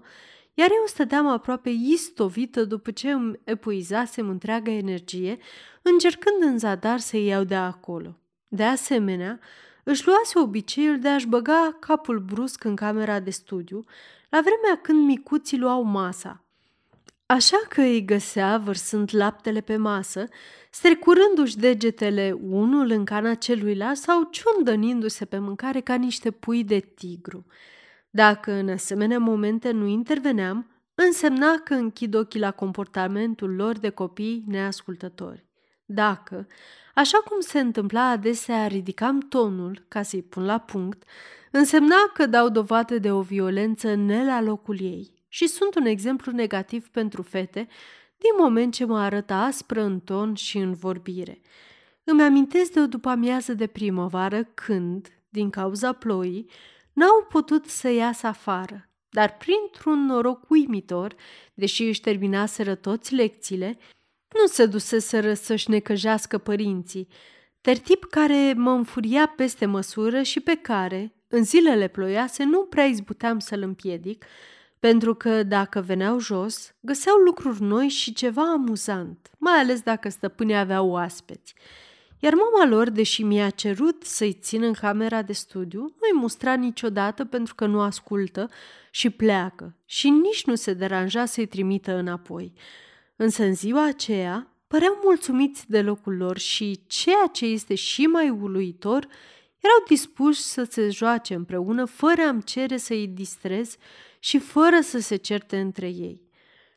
iar 0.54 0.68
eu 0.70 0.86
stăteam 0.86 1.26
aproape 1.26 1.70
istovită 1.70 2.64
după 2.64 2.90
ce 2.90 3.10
îmi 3.10 3.40
epuizasem 3.44 4.28
întreaga 4.28 4.70
energie, 4.70 5.38
încercând 5.82 6.42
în 6.42 6.58
zadar 6.58 6.98
să 6.98 7.16
iau 7.16 7.44
de 7.44 7.54
acolo. 7.54 8.18
De 8.48 8.64
asemenea, 8.64 9.40
își 9.84 10.06
luase 10.06 10.38
obiceiul 10.38 10.98
de 10.98 11.08
a-și 11.08 11.26
băga 11.26 11.76
capul 11.80 12.18
brusc 12.18 12.64
în 12.64 12.76
camera 12.76 13.20
de 13.20 13.30
studiu, 13.30 13.84
la 14.36 14.42
vremea 14.42 14.80
când 14.82 15.04
micuții 15.04 15.58
luau 15.58 15.82
masa. 15.82 16.44
Așa 17.26 17.56
că 17.68 17.80
îi 17.80 18.04
găsea 18.04 18.58
vărsând 18.58 19.10
laptele 19.12 19.60
pe 19.60 19.76
masă, 19.76 20.24
strecurându-și 20.70 21.56
degetele 21.56 22.36
unul 22.40 22.90
în 22.90 23.04
cana 23.04 23.34
celuilalt 23.34 23.96
sau 23.96 24.28
ciondănindu-se 24.30 25.24
pe 25.24 25.38
mâncare 25.38 25.80
ca 25.80 25.94
niște 25.94 26.30
pui 26.30 26.64
de 26.64 26.78
tigru. 26.78 27.46
Dacă 28.10 28.52
în 28.52 28.68
asemenea 28.68 29.18
momente 29.18 29.70
nu 29.70 29.86
interveneam, 29.86 30.70
însemna 30.94 31.54
că 31.64 31.74
închid 31.74 32.14
ochii 32.14 32.40
la 32.40 32.50
comportamentul 32.50 33.54
lor 33.54 33.78
de 33.78 33.90
copii 33.90 34.44
neascultători. 34.46 35.45
Dacă, 35.86 36.46
așa 36.94 37.18
cum 37.18 37.40
se 37.40 37.60
întâmpla 37.60 38.08
adesea, 38.08 38.66
ridicam 38.66 39.20
tonul 39.20 39.84
ca 39.88 40.02
să-i 40.02 40.22
pun 40.22 40.44
la 40.44 40.58
punct, 40.58 41.02
însemna 41.50 42.10
că 42.14 42.26
dau 42.26 42.48
dovadă 42.48 42.98
de 42.98 43.12
o 43.12 43.20
violență 43.20 43.94
ne 43.94 44.24
la 44.24 44.40
locul 44.40 44.80
ei 44.80 45.14
și 45.28 45.46
sunt 45.46 45.74
un 45.74 45.84
exemplu 45.84 46.32
negativ 46.32 46.88
pentru 46.88 47.22
fete 47.22 47.68
din 48.16 48.30
moment 48.38 48.74
ce 48.74 48.84
mă 48.84 48.98
arătă 48.98 49.32
aspră 49.32 49.82
în 49.82 50.00
ton 50.00 50.34
și 50.34 50.58
în 50.58 50.72
vorbire. 50.72 51.40
Îmi 52.04 52.22
amintesc 52.22 52.72
de 52.72 52.80
o 52.80 52.86
după-amiază 52.86 53.54
de 53.54 53.66
primăvară 53.66 54.44
când, 54.44 55.08
din 55.28 55.50
cauza 55.50 55.92
ploii, 55.92 56.50
n-au 56.92 57.26
putut 57.28 57.66
să 57.66 57.88
iasă 57.88 58.26
afară, 58.26 58.88
dar 59.08 59.36
printr-un 59.36 60.04
noroc 60.04 60.50
uimitor, 60.50 61.14
deși 61.54 61.82
își 61.82 62.00
terminaseră 62.00 62.74
toți 62.74 63.14
lecțiile, 63.14 63.78
nu 64.40 64.46
se 64.46 64.66
duseseră 64.66 65.34
să-și 65.34 65.70
necăjească 65.70 66.38
părinții, 66.38 67.08
tertip 67.60 68.04
care 68.04 68.54
mă 68.56 68.70
înfuria 68.70 69.26
peste 69.36 69.66
măsură 69.66 70.22
și 70.22 70.40
pe 70.40 70.54
care, 70.54 71.14
în 71.28 71.44
zilele 71.44 71.88
ploioase, 71.88 72.44
nu 72.44 72.64
prea 72.64 72.84
izbuteam 72.84 73.38
să-l 73.38 73.62
împiedic, 73.62 74.24
pentru 74.78 75.14
că 75.14 75.42
dacă 75.42 75.80
veneau 75.80 76.18
jos, 76.18 76.74
găseau 76.80 77.16
lucruri 77.16 77.62
noi 77.62 77.88
și 77.88 78.12
ceva 78.12 78.42
amuzant, 78.42 79.30
mai 79.38 79.58
ales 79.58 79.80
dacă 79.80 80.08
stăpânii 80.08 80.56
aveau 80.56 80.88
oaspeți. 80.88 81.54
Iar 82.18 82.34
mama 82.34 82.68
lor, 82.68 82.90
deși 82.90 83.22
mi-a 83.22 83.50
cerut 83.50 84.02
să-i 84.02 84.32
țin 84.32 84.62
în 84.62 84.72
camera 84.72 85.22
de 85.22 85.32
studiu, 85.32 85.80
nu-i 85.80 86.20
mustra 86.20 86.54
niciodată 86.54 87.24
pentru 87.24 87.54
că 87.54 87.66
nu 87.66 87.80
ascultă 87.80 88.50
și 88.90 89.10
pleacă 89.10 89.76
și 89.84 90.08
nici 90.08 90.44
nu 90.44 90.54
se 90.54 90.72
deranja 90.72 91.24
să-i 91.24 91.46
trimită 91.46 91.96
înapoi. 91.96 92.52
Însă 93.16 93.42
în 93.42 93.54
ziua 93.54 93.86
aceea 93.86 94.56
păreau 94.66 95.00
mulțumiți 95.02 95.70
de 95.70 95.82
locul 95.82 96.16
lor 96.16 96.38
și, 96.38 96.80
ceea 96.86 97.26
ce 97.32 97.46
este 97.46 97.74
și 97.74 98.06
mai 98.06 98.30
uluitor, 98.30 99.08
erau 99.60 99.84
dispuși 99.88 100.40
să 100.40 100.64
se 100.70 100.90
joace 100.90 101.34
împreună 101.34 101.84
fără 101.84 102.22
a-mi 102.22 102.42
cere 102.42 102.76
să-i 102.76 103.06
distrez 103.06 103.76
și 104.18 104.38
fără 104.38 104.80
să 104.80 104.98
se 104.98 105.16
certe 105.16 105.60
între 105.60 105.88
ei. 105.88 106.20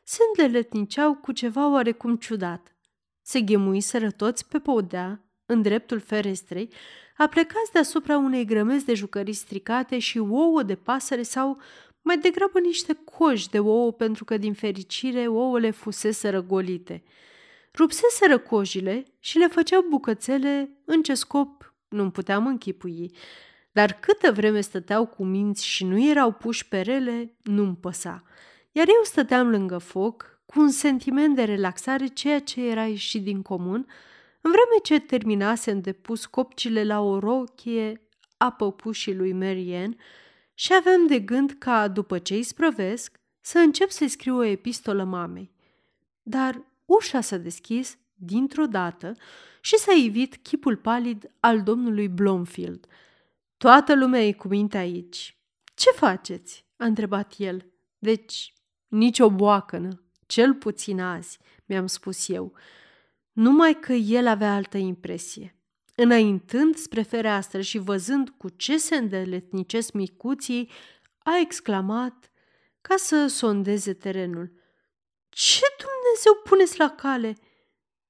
Se 0.02 0.18
îndeletniceau 0.28 1.14
cu 1.14 1.32
ceva 1.32 1.70
oarecum 1.70 2.16
ciudat. 2.16 2.74
Se 3.22 3.40
ghemuiseră 3.40 4.10
toți 4.10 4.48
pe 4.48 4.58
podea, 4.58 5.24
în 5.46 5.62
dreptul 5.62 6.00
ferestrei, 6.00 6.72
aplecați 7.16 7.72
deasupra 7.72 8.16
unei 8.16 8.44
grămezi 8.44 8.84
de 8.84 8.94
jucării 8.94 9.32
stricate 9.32 9.98
și 9.98 10.18
ouă 10.18 10.62
de 10.62 10.74
pasăre 10.74 11.22
sau 11.22 11.60
mai 12.02 12.18
degrabă 12.18 12.58
niște 12.58 12.98
coși 13.04 13.48
de 13.48 13.58
ouă 13.58 13.92
pentru 13.92 14.24
că, 14.24 14.36
din 14.36 14.54
fericire, 14.54 15.26
ouăle 15.26 15.70
fusese 15.70 16.28
răgolite. 16.28 17.02
Rupseseră 17.74 18.38
cojile 18.38 19.04
și 19.18 19.38
le 19.38 19.46
făceau 19.46 19.86
bucățele 19.88 20.70
în 20.84 21.02
ce 21.02 21.14
scop 21.14 21.74
nu 21.88 22.10
puteam 22.10 22.46
închipui, 22.46 23.10
dar 23.72 23.92
câtă 23.92 24.32
vreme 24.32 24.60
stăteau 24.60 25.06
cu 25.06 25.24
minți 25.24 25.66
și 25.66 25.84
nu 25.84 26.08
erau 26.08 26.32
puși 26.32 26.68
pe 26.68 26.80
rele, 26.80 27.34
nu-mi 27.42 27.76
păsa. 27.76 28.22
Iar 28.72 28.88
eu 28.88 29.02
stăteam 29.02 29.48
lângă 29.48 29.78
foc, 29.78 30.40
cu 30.46 30.60
un 30.60 30.70
sentiment 30.70 31.34
de 31.34 31.44
relaxare, 31.44 32.06
ceea 32.06 32.40
ce 32.40 32.66
era 32.66 32.86
ieșit 32.86 33.22
din 33.22 33.42
comun, 33.42 33.86
în 34.40 34.50
vreme 34.50 34.80
ce 34.82 35.00
terminasem 35.00 35.80
de 35.80 35.92
pus 35.92 36.26
copcile 36.26 36.84
la 36.84 37.00
o 37.00 37.18
rochie 37.18 38.08
a 38.36 38.52
păpușii 38.52 39.14
lui 39.14 39.32
Marianne 39.32 39.96
și 40.60 40.74
aveam 40.74 41.06
de 41.06 41.18
gând 41.20 41.52
ca, 41.58 41.88
după 41.88 42.18
ce 42.18 42.34
îi 42.34 42.42
sprăvesc, 42.42 43.20
să 43.40 43.58
încep 43.58 43.90
să-i 43.90 44.08
scriu 44.08 44.36
o 44.36 44.42
epistolă 44.42 45.04
mamei. 45.04 45.52
Dar 46.22 46.62
ușa 46.84 47.20
s-a 47.20 47.36
deschis 47.36 47.98
dintr-o 48.14 48.66
dată 48.66 49.16
și 49.60 49.76
s-a 49.76 49.92
ivit 49.92 50.36
chipul 50.36 50.76
palid 50.76 51.30
al 51.40 51.62
domnului 51.62 52.08
Blomfield. 52.08 52.86
Toată 53.56 53.94
lumea 53.94 54.26
e 54.26 54.32
cu 54.32 54.48
minte 54.48 54.76
aici. 54.76 55.38
Ce 55.74 55.90
faceți?" 55.90 56.64
a 56.76 56.84
întrebat 56.84 57.34
el. 57.36 57.66
Deci, 57.98 58.54
nici 58.88 59.18
o 59.18 59.30
boacănă, 59.30 60.02
cel 60.26 60.54
puțin 60.54 61.00
azi, 61.00 61.38
mi-am 61.64 61.86
spus 61.86 62.28
eu. 62.28 62.52
Numai 63.32 63.78
că 63.80 63.92
el 63.92 64.26
avea 64.26 64.54
altă 64.54 64.76
impresie. 64.76 65.59
Înaintând 65.94 66.76
spre 66.76 67.02
fereastră 67.02 67.60
și 67.60 67.78
văzând 67.78 68.28
cu 68.28 68.48
ce 68.48 68.78
se 68.78 68.96
îndeletnicesc 68.96 69.92
micuții, 69.92 70.70
a 71.18 71.38
exclamat 71.38 72.30
ca 72.80 72.96
să 72.96 73.26
sondeze 73.26 73.94
terenul. 73.94 74.52
Ce 75.28 75.60
Dumnezeu 75.78 76.42
puneți 76.44 76.78
la 76.78 76.90
cale? 76.90 77.36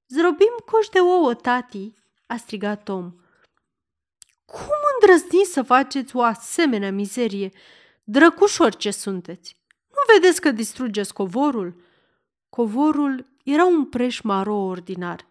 Zrobim 0.06 0.54
coș 0.64 0.88
de 0.88 1.00
ouă, 1.00 1.34
tati, 1.34 1.94
a 2.26 2.36
strigat 2.36 2.82
Tom. 2.82 3.14
Cum 4.44 4.80
îndrăzniți 5.00 5.52
să 5.52 5.62
faceți 5.62 6.16
o 6.16 6.22
asemenea 6.22 6.92
mizerie? 6.92 7.50
Drăcușori 8.04 8.76
ce 8.76 8.90
sunteți! 8.90 9.58
Nu 9.88 10.14
vedeți 10.14 10.40
că 10.40 10.50
distrugeți 10.50 11.12
covorul? 11.12 11.82
covorul 12.48 13.26
era 13.44 13.64
un 13.64 13.84
preș 13.86 14.20
maro 14.20 14.56
ordinar. 14.56 15.26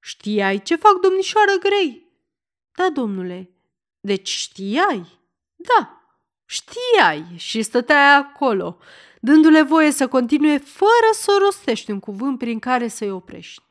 Știai 0.00 0.62
ce 0.62 0.76
fac 0.76 0.92
domnișoară 1.00 1.52
Grei? 1.60 2.06
Da, 2.72 2.88
domnule. 2.90 3.50
Deci 4.00 4.28
știai? 4.28 5.20
Da, 5.56 6.02
știai 6.44 7.24
și 7.36 7.62
stăteai 7.62 8.14
acolo, 8.14 8.78
dându-le 9.20 9.62
voie 9.62 9.90
să 9.90 10.08
continue 10.08 10.58
fără 10.58 11.10
să 11.12 11.36
rostești 11.40 11.90
un 11.90 12.00
cuvânt 12.00 12.38
prin 12.38 12.58
care 12.58 12.88
să-i 12.88 13.10
oprești. 13.10 13.62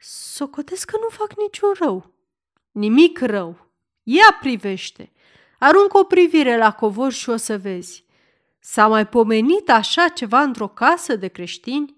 Socotesc 0.00 0.90
că 0.90 0.96
nu 1.00 1.08
fac 1.08 1.38
niciun 1.38 1.72
rău. 1.78 2.14
Nimic 2.70 3.20
rău. 3.20 3.66
Ia 4.02 4.36
privește. 4.40 5.12
Aruncă 5.58 5.98
o 5.98 6.04
privire 6.04 6.56
la 6.56 6.72
covor 6.72 7.12
și 7.12 7.30
o 7.30 7.36
să 7.36 7.58
vezi. 7.58 8.04
S-a 8.60 8.86
mai 8.86 9.06
pomenit 9.06 9.70
așa 9.70 10.08
ceva 10.08 10.40
într-o 10.40 10.68
casă 10.68 11.16
de 11.16 11.28
creștini? 11.28 11.96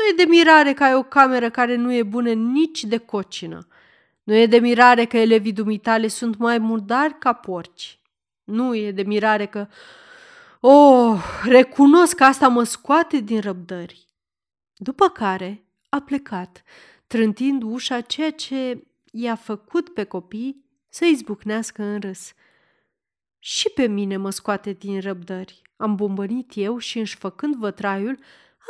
Nu 0.00 0.06
e 0.06 0.24
de 0.24 0.30
mirare 0.30 0.72
că 0.72 0.84
ai 0.84 0.94
o 0.94 1.02
cameră 1.02 1.50
care 1.50 1.76
nu 1.76 1.92
e 1.92 2.02
bună 2.02 2.32
nici 2.32 2.84
de 2.84 2.98
cocină. 2.98 3.66
Nu 4.22 4.34
e 4.34 4.46
de 4.46 4.58
mirare 4.58 5.04
că 5.04 5.16
elevii 5.16 5.52
dumitale 5.52 6.08
sunt 6.08 6.36
mai 6.36 6.58
murdari 6.58 7.18
ca 7.18 7.32
porci. 7.32 7.98
Nu 8.44 8.74
e 8.74 8.90
de 8.90 9.02
mirare 9.02 9.46
că... 9.46 9.66
Oh, 10.60 11.22
recunosc 11.44 12.14
că 12.14 12.24
asta 12.24 12.48
mă 12.48 12.62
scoate 12.62 13.18
din 13.18 13.40
răbdări. 13.40 14.06
După 14.76 15.08
care 15.08 15.64
a 15.88 16.00
plecat, 16.00 16.62
trântind 17.06 17.62
ușa 17.62 18.00
ceea 18.00 18.30
ce 18.30 18.86
i-a 19.10 19.34
făcut 19.34 19.88
pe 19.88 20.04
copii 20.04 20.64
să 20.88 21.04
izbucnească 21.04 21.82
în 21.82 22.00
râs. 22.00 22.32
Și 23.38 23.70
pe 23.70 23.86
mine 23.86 24.16
mă 24.16 24.30
scoate 24.30 24.72
din 24.72 25.00
răbdări. 25.00 25.62
Am 25.76 25.94
bombănit 25.94 26.52
eu 26.54 26.78
și, 26.78 26.98
înșfăcând 26.98 27.54
vătraiul, 27.54 28.18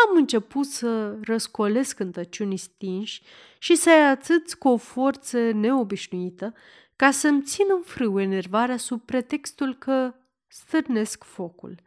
am 0.09 0.17
început 0.17 0.67
să 0.67 1.19
răscolesc 1.23 1.97
cântăciunii 1.97 2.57
stinși 2.57 3.23
și 3.59 3.75
să-i 3.75 4.07
atâț 4.07 4.53
cu 4.53 4.69
o 4.69 4.77
forță 4.77 5.51
neobișnuită 5.51 6.55
ca 6.97 7.11
să-mi 7.11 7.43
țin 7.43 7.65
în 7.77 7.83
frâu 7.83 8.21
enervarea 8.21 8.77
sub 8.77 9.01
pretextul 9.01 9.75
că 9.75 10.15
stârnesc 10.47 11.25
focul. 11.25 11.81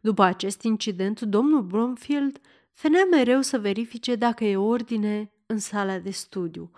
După 0.00 0.22
acest 0.22 0.62
incident, 0.62 1.20
domnul 1.20 1.62
Bromfield 1.62 2.40
venea 2.82 3.04
mereu 3.10 3.40
să 3.40 3.58
verifice 3.58 4.14
dacă 4.14 4.44
e 4.44 4.56
ordine 4.56 5.32
în 5.46 5.58
sala 5.58 5.98
de 5.98 6.10
studiu. 6.10 6.70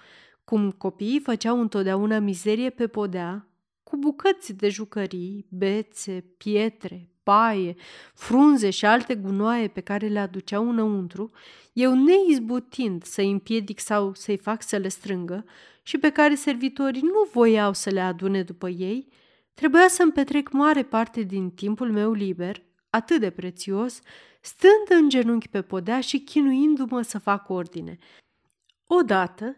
Cum 0.44 0.70
copiii 0.70 1.20
făceau 1.20 1.60
întotdeauna 1.60 2.18
mizerie 2.18 2.70
pe 2.70 2.87
podea, 2.87 3.48
cu 3.82 3.96
bucăți 3.96 4.52
de 4.52 4.68
jucării, 4.68 5.46
bețe, 5.50 6.24
pietre, 6.37 7.13
paie, 7.24 7.74
frunze 8.14 8.70
și 8.70 8.87
alte 8.87 9.14
gunoaie 9.14 9.68
pe 9.68 9.80
care 9.80 10.06
le 10.06 10.18
aduceau 10.18 10.68
înăuntru, 10.68 11.30
eu 11.72 11.94
neizbutind 11.94 13.02
să-i 13.02 13.30
împiedic 13.30 13.80
sau 13.80 14.14
să-i 14.14 14.37
fac 14.37 14.62
să 14.62 14.76
le 14.76 14.88
strângă 14.88 15.44
și 15.82 15.98
pe 15.98 16.10
care 16.10 16.34
servitorii 16.34 17.02
nu 17.02 17.28
voiau 17.32 17.72
să 17.72 17.90
le 17.90 18.00
adune 18.00 18.42
după 18.42 18.68
ei, 18.68 19.08
trebuia 19.54 19.88
să-mi 19.88 20.12
petrec 20.12 20.50
mare 20.50 20.82
parte 20.82 21.22
din 21.22 21.50
timpul 21.50 21.92
meu 21.92 22.12
liber, 22.12 22.62
atât 22.90 23.20
de 23.20 23.30
prețios, 23.30 24.00
stând 24.40 25.00
în 25.00 25.08
genunchi 25.08 25.48
pe 25.48 25.62
podea 25.62 26.00
și 26.00 26.18
chinuindu-mă 26.18 27.02
să 27.02 27.18
fac 27.18 27.48
ordine. 27.48 27.98
Odată, 28.87 29.56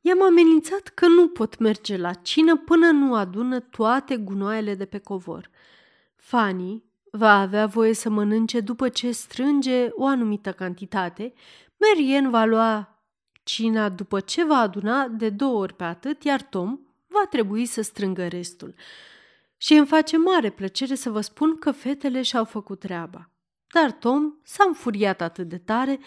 i-am 0.00 0.22
amenințat 0.22 0.88
că 0.88 1.06
nu 1.06 1.28
pot 1.28 1.58
merge 1.58 1.96
la 1.96 2.12
cină 2.12 2.56
până 2.56 2.90
nu 2.90 3.14
adună 3.14 3.60
toate 3.60 4.16
gunoaiele 4.16 4.74
de 4.74 4.84
pe 4.84 4.98
covor. 4.98 5.50
Fanny, 6.16 6.84
va 7.18 7.40
avea 7.40 7.66
voie 7.66 7.92
să 7.92 8.08
mănânce 8.08 8.60
după 8.60 8.88
ce 8.88 9.10
strânge 9.10 9.88
o 9.90 10.06
anumită 10.06 10.52
cantitate, 10.52 11.32
Merien 11.76 12.30
va 12.30 12.44
lua 12.44 13.02
cina 13.42 13.88
după 13.88 14.20
ce 14.20 14.44
va 14.44 14.56
aduna 14.56 15.06
de 15.08 15.30
două 15.30 15.60
ori 15.60 15.74
pe 15.74 15.84
atât, 15.84 16.24
iar 16.24 16.42
Tom 16.42 16.78
va 17.06 17.26
trebui 17.30 17.66
să 17.66 17.82
strângă 17.82 18.26
restul. 18.26 18.74
Și 19.56 19.74
îmi 19.74 19.86
face 19.86 20.16
mare 20.16 20.50
plăcere 20.50 20.94
să 20.94 21.10
vă 21.10 21.20
spun 21.20 21.58
că 21.58 21.70
fetele 21.70 22.22
și-au 22.22 22.44
făcut 22.44 22.80
treaba. 22.80 23.30
Dar 23.74 23.92
Tom 23.92 24.32
s-a 24.42 24.64
înfuriat 24.66 25.20
atât 25.20 25.48
de 25.48 25.58
tare 25.58 25.98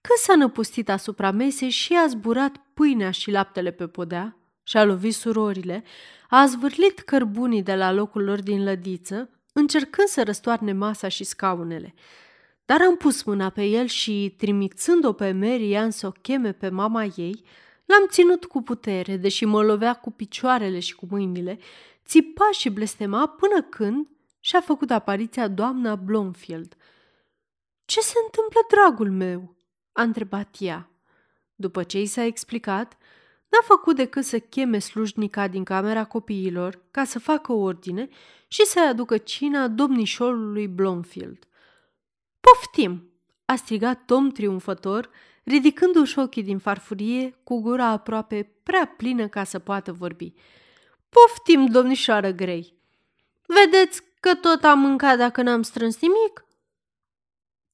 că 0.00 0.12
s-a 0.16 0.34
năpustit 0.34 0.88
asupra 0.90 1.30
mesei 1.30 1.70
și 1.70 1.94
a 1.94 2.06
zburat 2.06 2.56
pâinea 2.74 3.10
și 3.10 3.30
laptele 3.30 3.70
pe 3.70 3.86
podea, 3.86 4.36
și-a 4.62 4.84
lovit 4.84 5.14
surorile, 5.14 5.84
a 6.28 6.46
zvârlit 6.46 6.98
cărbunii 6.98 7.62
de 7.62 7.74
la 7.74 7.92
locul 7.92 8.24
lor 8.24 8.42
din 8.42 8.64
lădiță, 8.64 9.41
încercând 9.52 10.08
să 10.08 10.22
răstoarne 10.22 10.72
masa 10.72 11.08
și 11.08 11.24
scaunele. 11.24 11.94
Dar 12.64 12.80
am 12.80 12.96
pus 12.96 13.22
mâna 13.22 13.50
pe 13.50 13.64
el 13.64 13.86
și, 13.86 14.34
trimițând-o 14.38 15.12
pe 15.12 15.32
Marian 15.32 15.90
să 15.90 16.06
o 16.06 16.10
cheme 16.10 16.52
pe 16.52 16.68
mama 16.68 17.04
ei, 17.04 17.44
l-am 17.84 18.06
ținut 18.08 18.44
cu 18.44 18.62
putere, 18.62 19.16
deși 19.16 19.44
mă 19.44 19.62
lovea 19.62 19.94
cu 19.94 20.10
picioarele 20.10 20.78
și 20.78 20.94
cu 20.94 21.06
mâinile, 21.10 21.58
țipa 22.04 22.50
și 22.50 22.70
blestema 22.70 23.26
până 23.26 23.62
când 23.62 24.08
și-a 24.40 24.60
făcut 24.60 24.90
apariția 24.90 25.48
doamna 25.48 25.94
Blomfield. 25.94 26.76
Ce 27.84 28.00
se 28.00 28.14
întâmplă, 28.24 28.60
dragul 28.68 29.10
meu?" 29.10 29.56
a 29.92 30.02
întrebat 30.02 30.56
ea. 30.58 30.90
După 31.54 31.82
ce 31.82 32.00
i 32.00 32.06
s-a 32.06 32.24
explicat, 32.24 32.96
n-a 33.52 33.62
făcut 33.64 33.96
decât 33.96 34.24
să 34.24 34.38
cheme 34.38 34.78
slujnica 34.78 35.48
din 35.48 35.64
camera 35.64 36.04
copiilor 36.04 36.82
ca 36.90 37.04
să 37.04 37.18
facă 37.18 37.52
ordine 37.52 38.08
și 38.48 38.64
să-i 38.64 38.82
aducă 38.82 39.18
cina 39.18 39.68
domnișorului 39.68 40.68
Blomfield. 40.68 41.48
Poftim!" 42.40 43.10
a 43.44 43.54
strigat 43.54 44.04
Tom 44.04 44.30
triumfător, 44.30 45.10
ridicându-și 45.44 46.18
ochii 46.18 46.42
din 46.42 46.58
farfurie 46.58 47.38
cu 47.44 47.60
gura 47.60 47.86
aproape 47.86 48.52
prea 48.62 48.94
plină 48.96 49.28
ca 49.28 49.44
să 49.44 49.58
poată 49.58 49.92
vorbi. 49.92 50.32
Poftim, 51.08 51.66
domnișoară 51.66 52.30
Grei! 52.30 52.74
Vedeți 53.46 54.02
că 54.20 54.34
tot 54.34 54.64
am 54.64 54.78
mâncat 54.78 55.16
dacă 55.16 55.42
n-am 55.42 55.62
strâns 55.62 56.00
nimic?" 56.00 56.44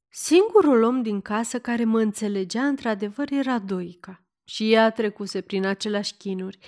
Singurul 0.08 0.82
om 0.82 1.02
din 1.02 1.20
casă 1.20 1.60
care 1.60 1.84
mă 1.84 2.00
înțelegea 2.00 2.66
într-adevăr 2.66 3.30
era 3.30 3.58
Doica 3.58 4.22
și 4.48 4.72
ea 4.72 4.90
trecuse 4.90 5.40
prin 5.40 5.66
aceleași 5.66 6.14
chinuri, 6.14 6.58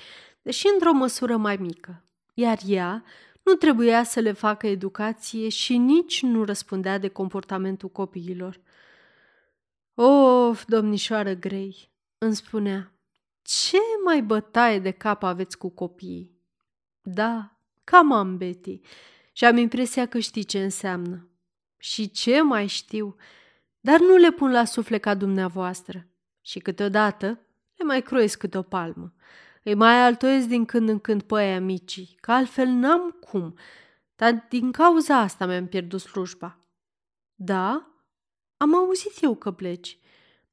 deși 0.42 0.66
într-o 0.72 0.92
măsură 0.92 1.36
mai 1.36 1.56
mică, 1.56 2.04
iar 2.34 2.58
ea 2.66 3.04
nu 3.42 3.54
trebuia 3.54 4.02
să 4.02 4.20
le 4.20 4.32
facă 4.32 4.66
educație 4.66 5.48
și 5.48 5.76
nici 5.76 6.22
nu 6.22 6.44
răspundea 6.44 6.98
de 6.98 7.08
comportamentul 7.08 7.88
copiilor. 7.88 8.60
Of, 9.94 10.64
domnișoară 10.64 11.32
Grei, 11.32 11.90
îmi 12.18 12.34
spunea, 12.34 12.92
ce 13.42 13.78
mai 14.04 14.22
bătaie 14.22 14.78
de 14.78 14.90
cap 14.90 15.22
aveți 15.22 15.58
cu 15.58 15.68
copiii? 15.68 16.38
Da, 17.02 17.56
cam 17.84 18.12
am, 18.12 18.36
Betty, 18.36 18.80
și 19.32 19.44
am 19.44 19.56
impresia 19.56 20.06
că 20.06 20.18
știi 20.18 20.44
ce 20.44 20.62
înseamnă. 20.62 21.28
Și 21.76 22.10
ce 22.10 22.42
mai 22.42 22.66
știu, 22.66 23.16
dar 23.80 24.00
nu 24.00 24.16
le 24.16 24.30
pun 24.30 24.50
la 24.50 24.64
suflet 24.64 25.00
ca 25.00 25.14
dumneavoastră. 25.14 26.06
Și 26.40 26.58
câteodată 26.58 27.44
le 27.80 27.86
mai 27.86 28.02
croiesc 28.02 28.38
câte 28.38 28.58
o 28.58 28.62
palmă. 28.62 29.12
Îi 29.62 29.74
mai 29.74 30.02
altoiesc 30.02 30.46
din 30.46 30.64
când 30.64 30.88
în 30.88 30.98
când 30.98 31.22
pe 31.22 31.34
aia 31.34 31.60
micii, 31.60 32.16
că 32.20 32.32
altfel 32.32 32.66
n-am 32.66 33.10
cum. 33.10 33.54
Dar 34.16 34.46
din 34.48 34.72
cauza 34.72 35.16
asta 35.16 35.46
mi-am 35.46 35.66
pierdut 35.66 36.00
slujba. 36.00 36.58
Da? 37.34 37.94
Am 38.56 38.74
auzit 38.74 39.12
eu 39.22 39.34
că 39.34 39.50
pleci. 39.50 39.98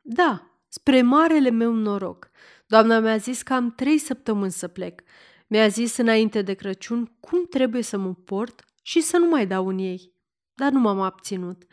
Da, 0.01 0.51
spre 0.67 1.01
marele 1.01 1.49
meu 1.49 1.73
noroc. 1.73 2.29
Doamna 2.67 2.99
mi-a 2.99 3.17
zis 3.17 3.41
că 3.41 3.53
am 3.53 3.71
trei 3.71 3.97
săptămâni 3.97 4.51
să 4.51 4.67
plec. 4.67 5.01
Mi-a 5.47 5.67
zis 5.67 5.97
înainte 5.97 6.41
de 6.41 6.53
Crăciun 6.53 7.17
cum 7.19 7.45
trebuie 7.45 7.81
să 7.81 7.97
mă 7.97 8.13
port 8.13 8.65
și 8.81 9.01
să 9.01 9.17
nu 9.17 9.27
mai 9.27 9.47
dau 9.47 9.67
în 9.67 9.77
ei. 9.77 10.13
Dar 10.53 10.71
nu 10.71 10.79
m-am 10.79 11.01
abținut. 11.01 11.63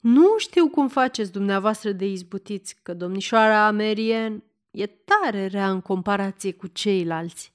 Nu 0.00 0.38
știu 0.38 0.68
cum 0.68 0.88
faceți 0.88 1.32
dumneavoastră 1.32 1.92
de 1.92 2.06
izbutiți, 2.06 2.76
că 2.82 2.94
domnișoara 2.94 3.66
Amerien 3.66 4.44
e 4.70 4.86
tare 4.86 5.46
rea 5.46 5.70
în 5.70 5.80
comparație 5.80 6.52
cu 6.52 6.66
ceilalți. 6.66 7.52